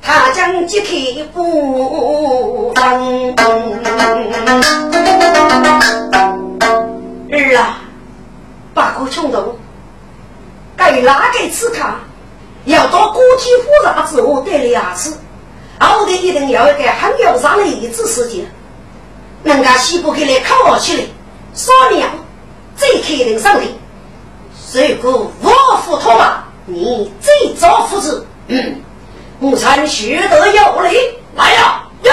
[0.00, 3.02] 他将揭开不放。
[7.30, 7.78] 儿啊，
[8.74, 9.56] 把个冲动，
[10.76, 11.78] 该哪个此刻
[12.64, 15.18] 要到锅贴火热之后得两次。
[15.88, 18.46] 后头一定要一个很有啥的一次事情，
[19.42, 21.02] 人家西部给来看我去了，
[21.54, 22.08] 少年
[22.76, 23.62] 最肯定上的，
[24.74, 28.80] 如果我服他嘛，你最早复制，嗯，
[29.38, 30.96] 母亲学得有理，
[31.36, 32.12] 来呀、哟，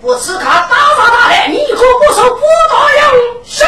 [0.00, 2.40] 我吃卡大发大来，你可不收不
[2.70, 3.12] 打用，
[3.44, 3.64] 是，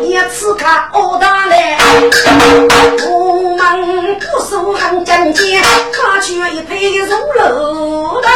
[0.00, 1.76] 你吃卡欧大嘞，
[4.20, 5.60] 不守汉正节，
[5.92, 8.28] 他却一拍入楼来。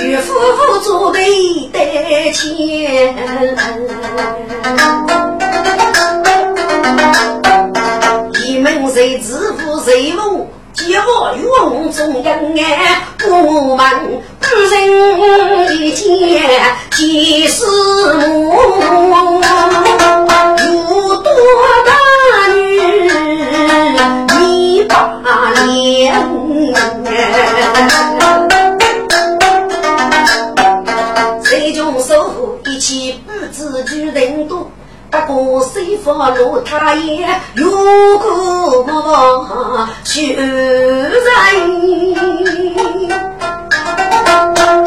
[0.00, 0.32] 渔夫
[0.82, 1.18] 做媒
[1.72, 2.46] 得钱，
[8.46, 10.48] 你们谁知富谁富？
[10.88, 10.92] 一
[11.42, 13.78] 用中人哎，不问
[14.40, 16.02] 本人一切
[16.92, 17.68] 几时有
[21.18, 21.28] 多
[21.84, 21.90] 大
[22.54, 22.58] 女，
[24.38, 24.40] 你
[24.84, 24.94] 把
[25.66, 25.68] 脸
[31.44, 34.47] 谁中守一起不知举人
[35.10, 37.70] 不过谁发怒，他也有
[38.18, 38.84] 个
[40.04, 41.10] 去人，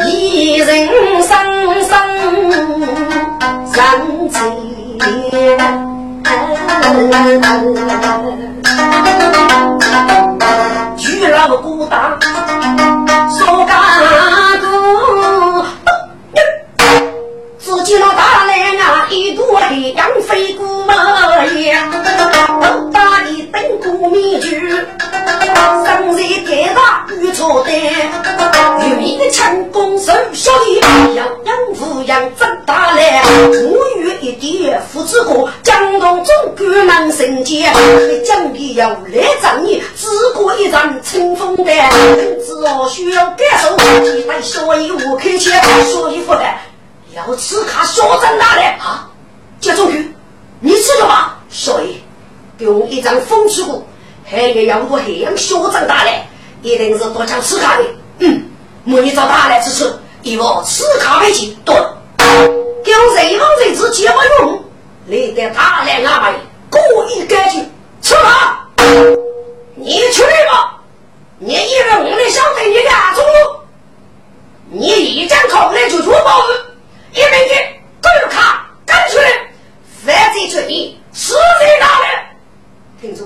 [0.06, 0.88] 一人
[1.22, 1.34] 生
[1.84, 1.90] 生
[3.66, 4.00] 三
[4.30, 4.40] 千，
[10.96, 12.16] 巨老孤单，
[26.74, 27.70] 大遇错的，
[28.88, 30.80] 有名的强攻手小弟，
[31.14, 37.70] 养养抚养长大来，我有一点父子过，江东总管能升阶，
[38.24, 45.60] 讲的要来仗义，只过一场清风的，只要需要感受，期待小义我开钱，
[45.92, 46.58] 小义负担。
[47.14, 49.10] 要吃卡小张大的啊！
[49.60, 50.14] 接中去，
[50.60, 51.34] 你吃了吗？
[51.50, 51.88] 小爷，
[52.56, 53.84] 给我一张风水股，
[54.24, 56.10] 还有要多海洋小张大的，
[56.62, 57.84] 一定是多讲私卡的，
[58.20, 58.50] 嗯，
[58.84, 59.92] 没你找他来支持，
[60.22, 61.98] 一包私卡费钱对了，
[62.84, 64.64] 给我这一帮废子结不用，
[65.08, 66.34] 来得他来安排，
[66.70, 67.58] 故意干去，
[68.00, 68.58] 什他？
[69.74, 70.80] 你去吧，
[71.38, 73.20] 你以为我们想对你俩住？
[74.70, 76.64] 你一张口来就出包子，
[77.12, 77.54] 因为你
[78.00, 79.50] 对卡干出来，
[80.04, 82.06] 犯罪罪孽，死罪大了。
[83.00, 83.24] 听着，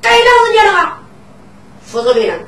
[0.00, 0.98] 该啷人家了吗？
[1.92, 2.46] 不是别人，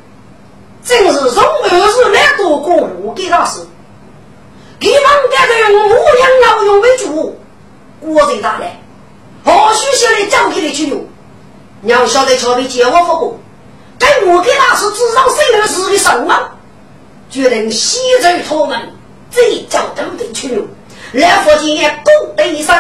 [0.84, 3.60] 正是从儿时来多过我给大时，
[4.80, 7.38] 给方家的人五娘老用为主，
[8.00, 8.72] 我最大嘞。
[9.44, 11.06] 好须晓的交给你去用？
[11.80, 13.38] 娘晓得瞧没见我不过，
[13.98, 16.58] 给我给他时至少生儿时的手忙，
[17.30, 18.92] 决定西走他们，
[19.30, 20.66] 最脚蹬的去用。
[21.12, 22.74] 来福建也功德一声。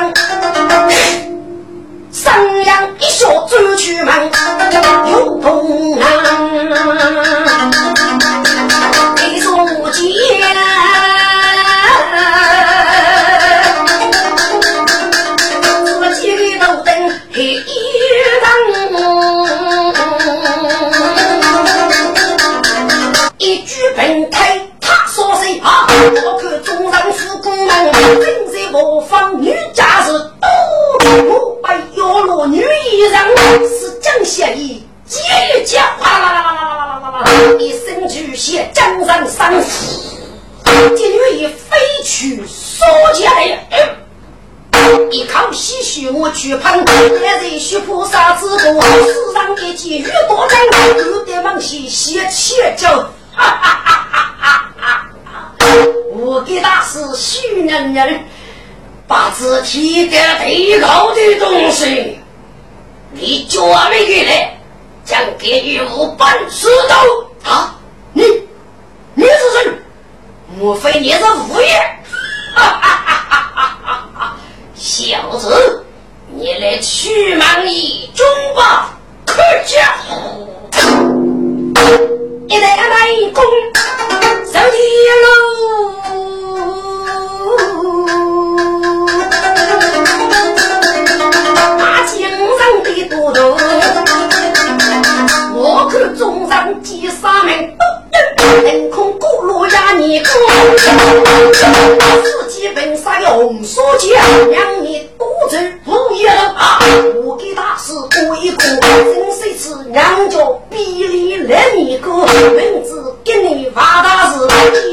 [109.88, 110.38] 是次娘家
[110.70, 114.46] 比例来一个，名字给你发大事，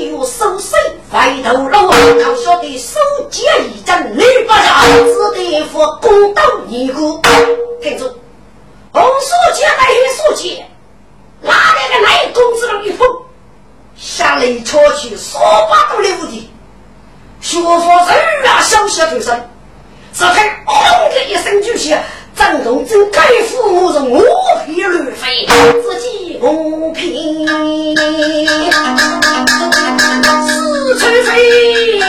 [0.09, 0.79] 有收税
[1.11, 1.91] 回头路，
[2.21, 6.95] 要晓得收结一阵，你不下，只得付公道一个。
[7.81, 8.05] 听住，
[8.93, 10.63] 红书记来黑书记，
[11.41, 13.07] 哪来个来公子的一封？
[13.97, 15.39] 下来抄去说
[15.69, 16.49] 八都留的，
[17.41, 19.49] 学佛人啊，小小头生。
[20.13, 20.75] 只看“轰”
[21.11, 21.99] 的一声巨响，
[22.35, 24.21] 张东真该父母是我
[24.65, 25.47] 皮乱飞，
[25.81, 27.45] 自己我皮
[30.47, 31.99] 四川飞，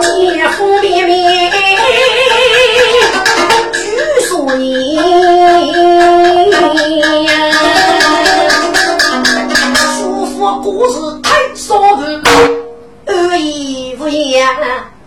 [0.00, 1.52] 姐夫面面
[3.72, 3.76] 据
[4.26, 4.98] 说你，
[9.98, 12.22] 叔父故事太少了。
[13.08, 14.46] 恶意无言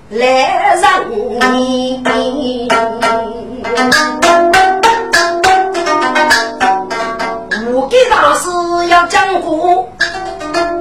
[0.09, 2.01] 来让你。
[7.71, 8.49] 我给大师
[8.89, 9.87] 要讲过，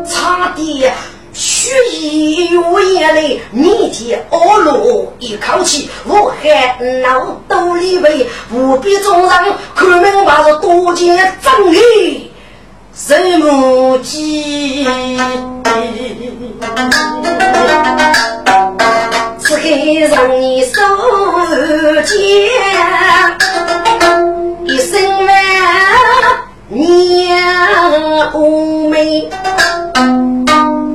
[0.06, 0.94] 差点
[1.34, 12.30] 血意无言来，面前恶落一口气，我还脑兜里为无比重伤，看明白是多见正义。
[12.94, 14.88] 什么鸡？
[19.68, 19.80] 此刻
[20.14, 20.80] 让你手
[22.02, 22.16] 牵，
[24.64, 25.28] 一声问
[26.68, 29.30] 娘无名，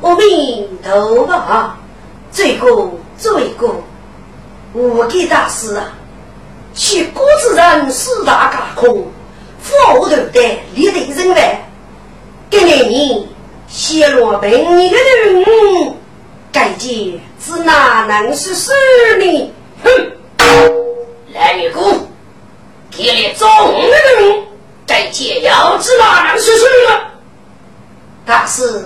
[0.01, 1.71] 阿弥陀佛，
[2.31, 3.75] 罪过罪过，
[4.73, 5.85] 我给大师啊，
[6.73, 9.05] 去谷子人四大架空，
[9.61, 10.17] 佛头的
[10.73, 11.59] 立得人外。
[12.49, 13.23] 今年
[13.67, 14.49] 泄露本
[14.79, 15.45] 你的人，
[16.51, 17.32] 该见是
[17.63, 18.71] 哪能是事
[19.19, 19.53] 呢？
[19.83, 19.89] 哼！
[21.33, 22.07] 来女姑，
[22.91, 24.43] 给了中的人，
[24.85, 26.99] 该见要知哪能是事呢？
[28.25, 28.85] 但是，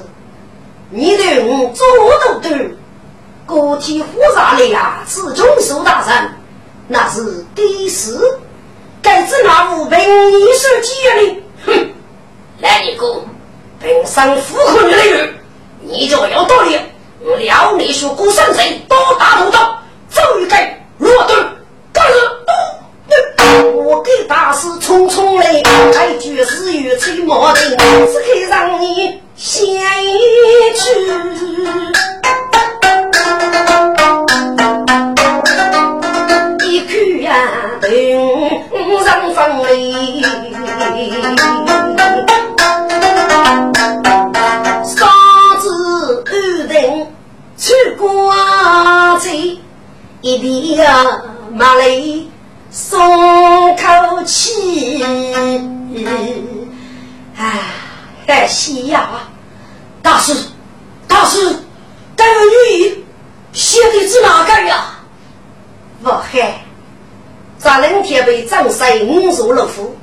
[0.89, 1.85] 你对我做
[2.25, 2.75] 都对，
[3.45, 6.31] 个体复杂的呀，是中书大人，
[6.87, 8.19] 那是第事，
[9.01, 11.43] 该知哪无本你是几呢？
[11.65, 11.89] 哼！
[12.59, 13.25] 来女姑。
[13.79, 15.33] 本生符合你的人，
[15.81, 16.79] 你就有道理。
[17.29, 19.77] 我料你说孤山贼，多大头刀，
[20.09, 21.37] 走一盖落盾，
[21.91, 22.45] 干了。
[23.75, 25.61] 我给大师匆匆来，
[25.91, 29.77] 开句日语吹毛巾，只可让你先
[30.73, 30.87] 去。
[36.65, 37.35] 一口呀，
[37.81, 37.91] 等
[39.03, 39.27] 上
[47.97, 48.29] 风
[49.23, 49.59] 雷。
[50.21, 51.05] 一滴啊，
[51.53, 52.27] 马泪
[52.71, 52.99] 松
[53.77, 55.03] 口气，
[57.37, 57.53] 哎，
[58.25, 59.09] 哎，西呀，
[60.01, 60.33] 大师，
[61.07, 61.39] 大师，
[62.15, 63.05] 这个女衣
[63.53, 64.97] 写的是哪个呀？
[66.03, 66.61] 我嗨，
[67.59, 69.95] 咱冷天被张三五入了府，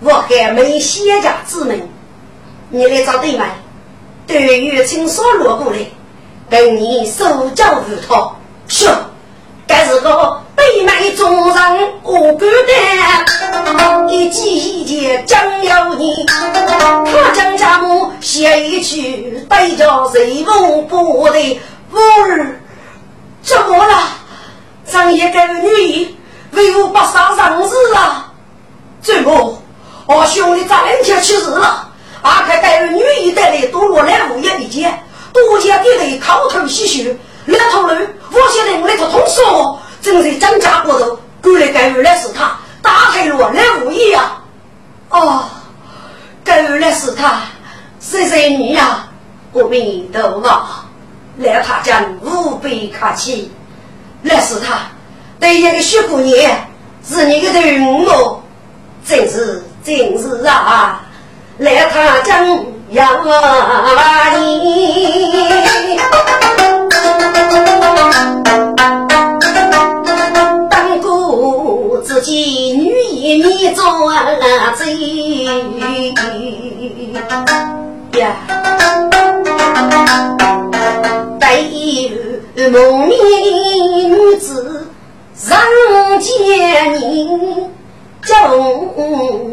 [0.00, 1.88] 我还没写家之门，
[2.68, 3.46] 你来找对吗？
[4.26, 5.78] 对于青所落过来，
[6.50, 8.36] 等你手脚如陶，
[8.68, 8.90] 是。
[9.66, 22.60] 该是个北美中人我孤单，一季一节将要你，他将家母写一曲，带着随风不的妇儿，
[23.42, 24.08] 怎么了？
[24.84, 26.16] 张爷这个女
[26.50, 28.32] 为我不杀上日啊？
[29.00, 29.62] 怎么？
[30.06, 31.88] 我兄弟早两天去世了，
[32.22, 35.00] 阿开带女一带来多我来物业一间，
[35.32, 37.18] 多家地雷口头唏嘘。
[37.44, 43.50] 那头人，我现在那头同事哦，正在张家过头，过来干预的是他，打开了。
[43.50, 44.42] 来物业啊！
[45.08, 45.44] 哦，
[46.44, 47.40] 干预的是他，
[47.98, 49.08] 谁谁你呀？
[49.52, 50.84] 我明头啊，
[51.38, 53.50] 来他家无比客气，
[54.22, 54.82] 那是他，
[55.40, 56.36] 对一个小姑娘
[57.04, 58.40] 是你的人哦，
[59.04, 61.00] 真是真是啊！
[61.58, 62.44] 来他家
[62.90, 65.96] 要把你。
[70.68, 73.84] 当过自己女一你做
[74.76, 74.96] 贼
[78.18, 78.34] 呀，
[81.38, 83.16] 带有蒙面
[84.10, 84.88] 女子
[85.36, 85.56] 上
[86.18, 87.68] 见你，
[88.22, 89.52] 终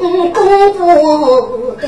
[0.00, 1.86] 身公布的，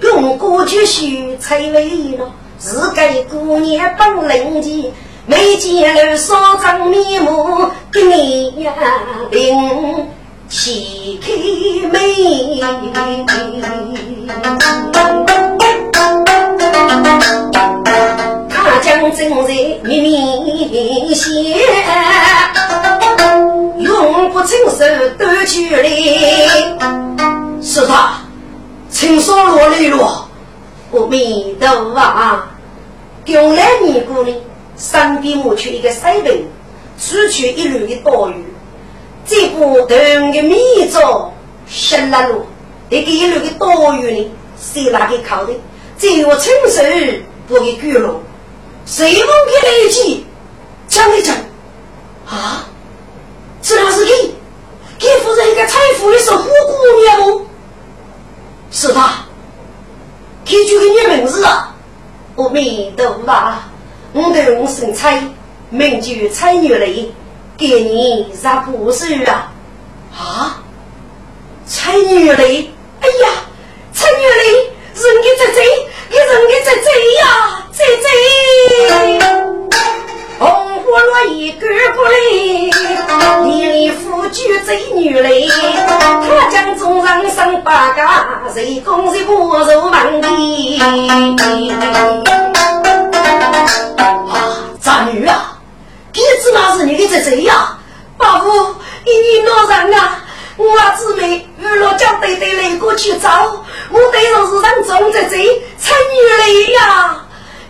[0.00, 2.32] 用过去许才为了。
[2.58, 4.92] 是给姑娘本领的，
[5.26, 8.66] 没见了少张面目，给你
[9.30, 10.06] 领
[10.48, 11.32] 起开
[11.88, 12.62] 眉。
[19.10, 19.52] 将正在
[19.82, 21.34] 面面前，
[23.78, 24.84] 永不成手
[25.18, 25.88] 夺去来。
[27.60, 28.20] 是他，
[28.88, 30.28] 请说罗丽罗。
[30.92, 32.42] 阿弥陀佛，
[33.26, 34.32] 将来年过呢，
[34.78, 36.46] 身边抹去一个水瓶，
[36.98, 38.44] 取去一缕的刀鱼，
[39.26, 40.56] 这部头的米
[40.90, 41.32] 粥
[41.68, 42.46] 吃了路，
[42.88, 45.52] 这个一缕的刀鱼呢，谁拿给烤的？
[45.98, 46.82] 这我亲手
[47.48, 48.20] 不给割了，
[48.86, 50.26] 谁问给来一句？
[50.86, 51.34] 讲一讲
[52.28, 52.66] 啊？
[53.62, 54.12] 这哪是给
[54.98, 57.46] 给夫人一个财富的守护姑娘吗？
[58.70, 59.24] 是他，
[60.44, 61.74] 提出个你名字啊！
[62.36, 63.54] 阿弥陀佛，
[64.12, 65.22] 我的我姓蔡，
[65.70, 67.10] 名叫蔡玉雷，
[67.56, 69.50] 给你啥不是啊？
[70.14, 70.62] 啊，
[71.66, 72.70] 蔡玉雷，
[73.00, 73.30] 哎呀，
[73.94, 74.52] 蔡玉雷，
[74.94, 75.62] 人给在这，
[76.10, 76.90] 给人给在这
[77.22, 78.06] 呀，在这。
[80.38, 80.46] 红
[80.82, 82.10] 火落一根不来，
[83.48, 85.28] 一里夫君贼女来，
[85.88, 90.78] 他将众人生八嘎，谁攻谁不受满地。
[90.78, 90.84] 啊，
[94.80, 95.58] 渣女啊，
[96.12, 97.76] 你知那是你的侄子呀？
[98.16, 98.48] 爸父，
[99.04, 100.22] 一年老人啊，
[100.56, 100.64] 我
[100.96, 105.36] 姊妹与老将对对来过去找，我对若是人中侄子，
[105.78, 107.20] 参与来呀。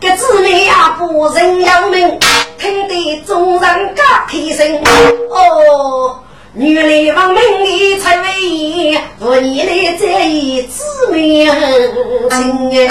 [0.05, 2.18] 个姊妹呀，不人要命，
[2.59, 4.82] 听得众人嘎开声。
[5.30, 6.18] 哦，
[6.52, 12.82] 女来望命的才为妇你来在意姊妹情哎。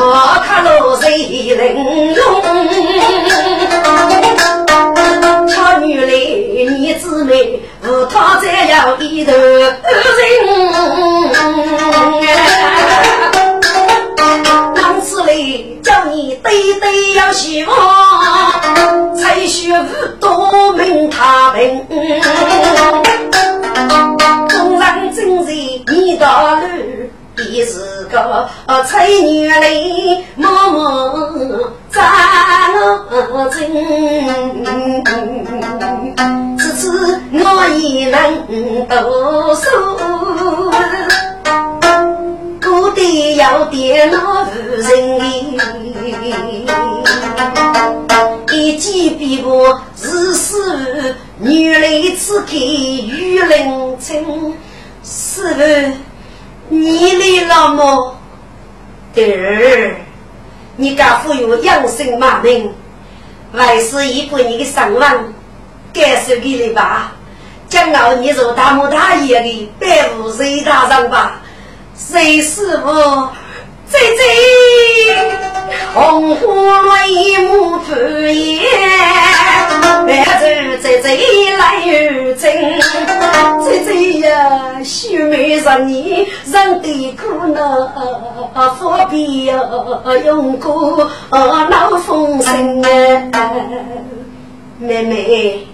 [0.00, 1.04] 我看了谁
[1.54, 1.60] 能
[2.14, 2.18] 用？
[5.46, 6.10] 巧女来，
[6.70, 9.76] 你姊妹和他再要一头人。
[9.82, 9.92] 当
[15.82, 19.84] 叫你对对要希望，才学无
[20.20, 21.86] 多名他名。
[24.48, 26.66] 纵然真是你大路，
[27.50, 28.48] 也是个
[28.84, 29.60] 才女来，
[30.34, 32.04] 默默站
[33.32, 33.58] 我真。
[36.58, 38.18] 此次我也能
[38.88, 40.17] 读书。
[43.38, 44.90] 要点那夫人，
[48.52, 54.52] 一记笔墨日事，女来只给玉人称。
[55.04, 55.60] 师傅，
[56.68, 58.16] 你来了么？
[59.14, 59.94] 对儿，
[60.74, 62.74] 你敢忽悠养生马命，
[63.52, 65.00] 还是一个你的上王，
[65.92, 67.12] 感受给你吧。
[67.68, 71.40] 将来你做大木大爷的百户谁大人吧？
[71.98, 73.28] 谁师傅？
[73.90, 74.22] 姐姐，
[75.92, 78.60] 红花泪目敷衍，
[80.06, 80.38] 白头
[80.80, 82.80] 姐姐来又真。
[83.64, 87.58] 姐姐呀，秀美十年，人的苦恼，
[88.54, 93.50] 何必要用过闹风声啊？
[94.78, 95.66] 妹妹，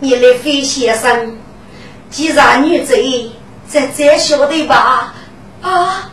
[0.00, 1.38] 你来飞先生，
[2.10, 3.30] 既然女贼，
[3.72, 5.14] 这这晓得吧？
[5.62, 6.10] 啊，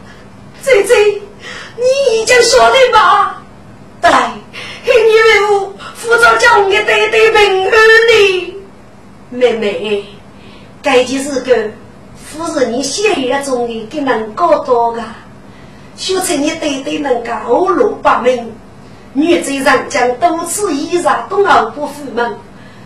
[0.61, 0.93] 姐姐，
[1.77, 3.41] 你已经说的吧？
[4.01, 4.11] 对，
[4.85, 8.53] 因为我负责将我的弟弟平安的。
[9.29, 10.05] 妹妹，
[10.81, 11.71] 这就是个
[12.15, 15.03] 夫人你血缘中的给能搞到的，
[15.97, 18.53] 修成你弟弟能够后路八命。
[19.13, 22.35] 女贼人将多次依杀东奥不府门，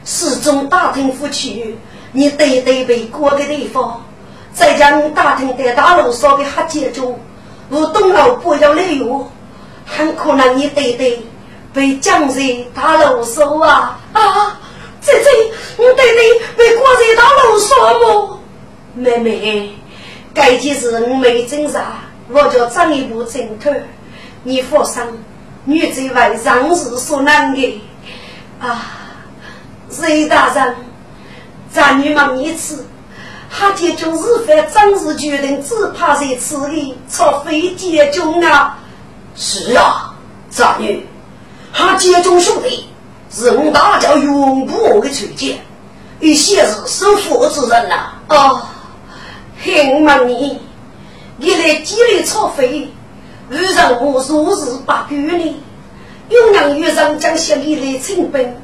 [0.03, 1.77] 始终打听不去
[2.11, 4.03] 你弟弟被过的地方。
[4.57, 7.19] 再将打听在大路上的黑街中，
[7.69, 9.31] 我东老不要理由，
[9.85, 11.27] 很可能你弟弟
[11.71, 12.41] 被绑在
[12.73, 13.99] 大路上啊！
[14.13, 14.59] 啊，
[14.99, 15.29] 姐姐，
[15.77, 18.39] 你弟弟被关在大路上么？
[18.95, 19.75] 妹妹，
[20.33, 23.83] 该件事我没侦查，我叫张一步侦探。
[24.41, 25.03] 你放心，
[25.65, 27.81] 女子为上事所难的
[28.59, 28.85] 啊！
[30.01, 30.75] 雷大人，
[31.71, 32.83] 咱女忙一次。
[33.49, 38.77] 他结中日犯，正式决定只怕在此里，除非结中啊！
[39.35, 40.13] 是啊，
[40.49, 41.05] 长女，
[41.73, 42.85] 他结中兄弟
[43.31, 45.59] 是我大家永不忘的推荐，
[46.19, 48.13] 一些是守佛之人呐。
[48.29, 48.61] 哦，
[49.63, 50.59] 很忙你，
[51.37, 52.91] 你来积累钞费，
[53.49, 55.55] 遇上我数日八个呢，
[56.29, 58.61] 永阳遇上将下里来成本，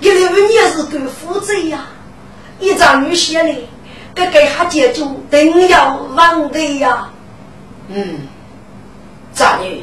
[0.00, 1.86] 一来五年是个负责呀，
[2.60, 3.54] 一张女写的，
[4.16, 7.10] 该给他解决定要忘的呀。
[7.88, 8.26] 嗯，
[9.34, 9.82] 张女，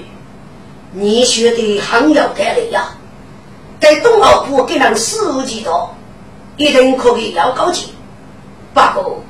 [0.92, 2.96] 你学的很有道理呀，
[3.80, 5.94] 在东澳部给人事务几多，
[6.58, 7.94] 一定可以要高级。
[8.74, 9.24] 不过，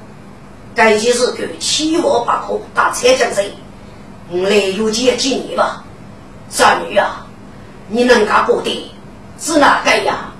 [0.74, 3.54] 该件事个七窝八口打车将谁？
[4.30, 5.84] 我来有钱接你吧，
[6.50, 7.28] 三女啊，
[7.90, 8.92] 你能干过的
[9.38, 10.32] 是哪个呀？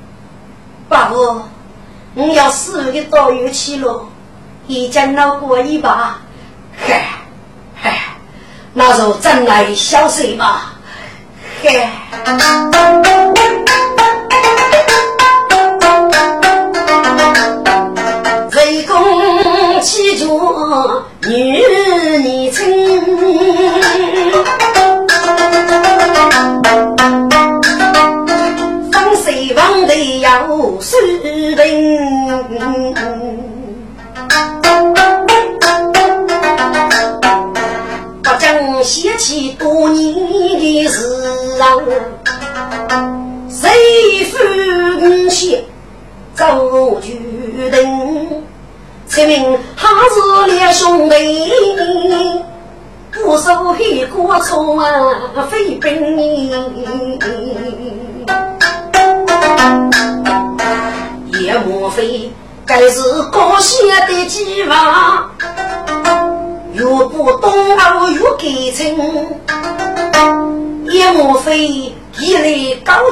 [0.88, 1.42] 爸父，
[2.16, 4.08] 我要死的到有去了，
[4.68, 6.18] 已经闹过一把，
[6.88, 7.06] 嗨
[7.76, 7.98] 嗨，
[8.74, 10.74] 那就真来消息吧，
[11.64, 11.90] 嗨。
[19.82, 20.26] 起着
[21.28, 23.53] 女儿亲，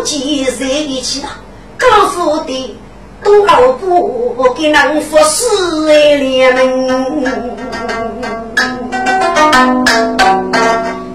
[0.02, 1.30] 来高级在一起了，
[1.78, 2.76] 高富的。
[3.24, 5.00] 东老不给人。
[5.02, 5.46] 服侍
[5.88, 7.54] 哎，连门。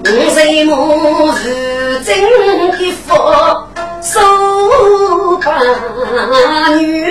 [0.05, 2.17] 五岁母是真
[2.71, 3.13] 的福，
[4.01, 4.21] 手
[5.43, 5.51] 把
[6.77, 7.11] 女，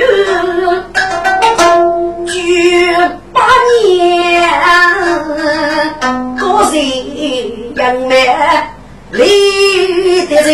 [2.25, 2.31] 九
[3.33, 3.41] 八
[3.83, 4.49] 年
[6.39, 6.73] 高岁
[7.75, 8.13] 养妹
[10.05, 10.45] 离的人。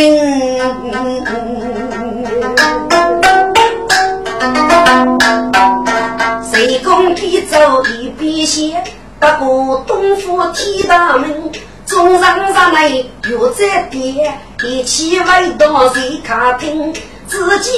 [6.42, 8.82] 谁公天走一笔线，
[9.20, 11.52] 不过东府天大门，
[11.86, 12.88] 中上上来
[13.30, 16.94] 又在点，一起回到谁客厅，
[17.28, 17.72] 自己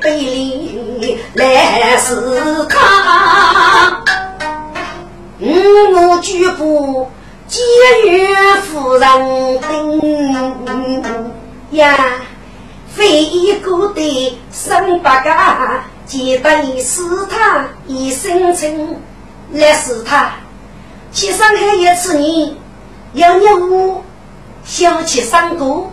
[0.00, 4.02] 背里来是他。
[5.40, 7.08] 我举步
[7.48, 7.62] 监
[8.06, 9.58] 狱夫人
[10.64, 11.32] 等
[11.70, 11.96] 呀。
[12.94, 18.96] 非一个的三八家，记得是他一生情
[19.52, 20.32] 来是他。
[21.12, 22.56] 去上海一次你
[23.12, 24.02] 要让我
[24.64, 25.84] 想起三个，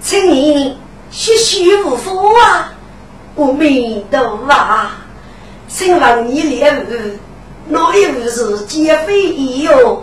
[0.00, 0.78] 请你
[1.10, 2.72] 学学无福啊！
[3.36, 4.90] 阿弥陀佛，
[5.68, 6.86] 请问你猎物
[7.68, 10.02] 哪一物是劫匪哟？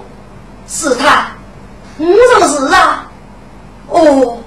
[0.68, 1.28] 是他，
[1.98, 3.10] 我就是啊，
[3.88, 4.40] 哦。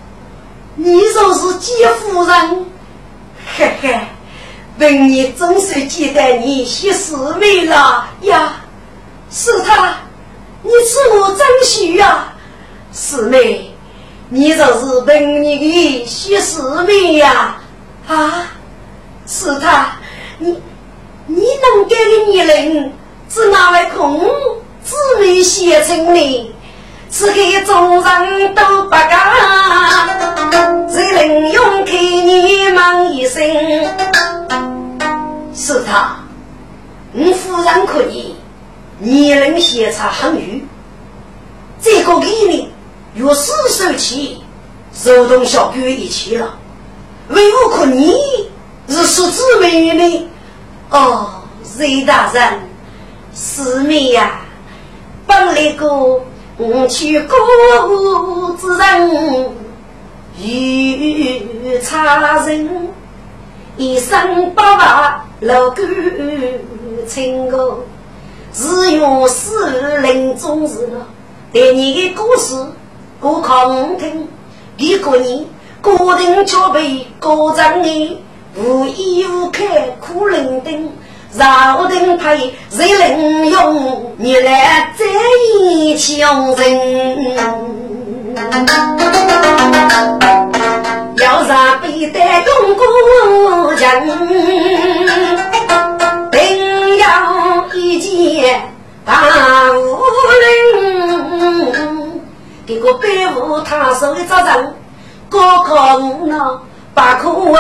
[0.81, 2.67] 你就是姐夫人，
[3.57, 3.99] 嘿嘿，
[4.79, 8.53] 本你总算记得你写四妹了呀？
[9.29, 9.97] 是他，
[10.63, 12.33] 你是我真许呀，
[12.93, 13.75] 四妹，
[14.29, 17.57] 你就是本你的写四妹呀？
[18.07, 18.47] 啊，
[19.27, 19.97] 是他，
[20.39, 20.63] 你
[21.27, 22.93] 你能给的女人，
[23.29, 24.31] 是哪位空
[24.89, 26.51] 姊妹写成的？
[27.11, 29.35] 是给众人都不干，
[30.89, 33.43] 谁能用给你们一生？
[35.55, 36.17] 是他，
[37.13, 38.35] 你夫人可以，
[38.99, 40.67] 你能写茶很语。
[41.83, 42.73] 这个给你
[43.15, 44.43] 若是手起，
[44.95, 46.57] 手动小狗一起了。
[47.29, 48.17] 为何可你
[48.89, 50.31] 是十姊妹呢？
[50.89, 51.43] 哦，
[51.77, 52.71] 雷大人，
[53.35, 54.41] 四妹呀，
[55.29, 56.21] 本来个。
[56.61, 59.49] 我去孤之人，
[60.43, 62.69] 遇差人，
[63.77, 65.87] 一生不忘老感
[67.07, 67.79] 情个，
[68.53, 70.91] 只用死临终时
[71.53, 72.57] 对你的故事
[73.21, 74.27] 过考听，
[74.79, 75.47] 一个人
[75.81, 78.21] 固定脚背高张你，
[78.57, 79.63] 无依无靠
[80.01, 80.89] 苦伶仃。
[81.37, 82.39] 朝廷派
[82.71, 85.05] 谁能用你来在
[85.61, 87.37] 意穷人？
[91.19, 92.85] 要让背带用过
[93.75, 94.09] 人，
[96.31, 98.61] 定要一件
[99.05, 99.13] 大
[99.73, 99.99] 无
[100.41, 102.21] 人。
[102.67, 104.75] 这个背负他手的责任，
[105.29, 106.61] 高考无能，
[106.95, 107.53] 把苦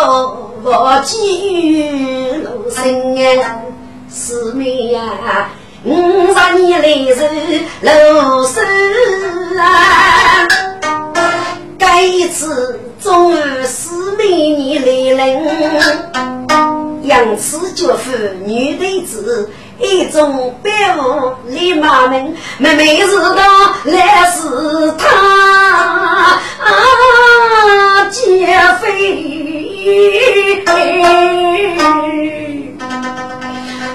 [0.65, 3.63] 我寄予路生啊，
[4.11, 5.51] 师妹呀，
[5.85, 7.21] 五十年来是
[7.83, 8.61] 老师
[9.59, 10.49] 啊，
[11.79, 15.45] 这一次终于师妹你来临，
[17.05, 18.13] 杨氏绝夫
[18.45, 19.49] 女弟子。
[19.81, 23.43] 一种别无立马门，妹妹是道
[23.85, 25.07] 来是他
[26.59, 26.67] 啊
[28.11, 28.47] 劫
[28.81, 28.85] 匪，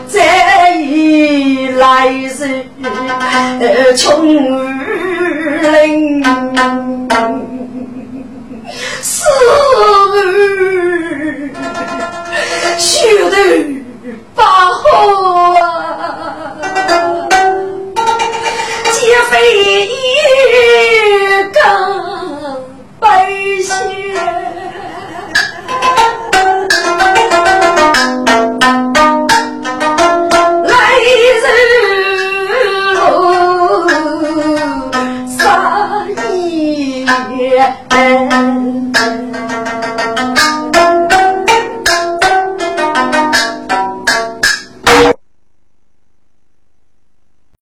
[0.08, 2.64] 再一来是
[3.98, 4.26] 穷
[5.62, 6.24] 人，
[9.02, 9.26] 死
[10.10, 10.20] 儿，
[12.78, 12.90] 须
[13.30, 13.83] 得
[14.36, 14.82] 八号
[18.92, 19.34] 劫匪
[19.86, 19.92] 一
[21.54, 21.62] 更
[23.00, 23.06] 白
[23.62, 23.72] 雪，
[30.64, 31.06] 来日
[32.96, 32.98] 落
[35.28, 35.38] 三
[36.08, 36.14] 月。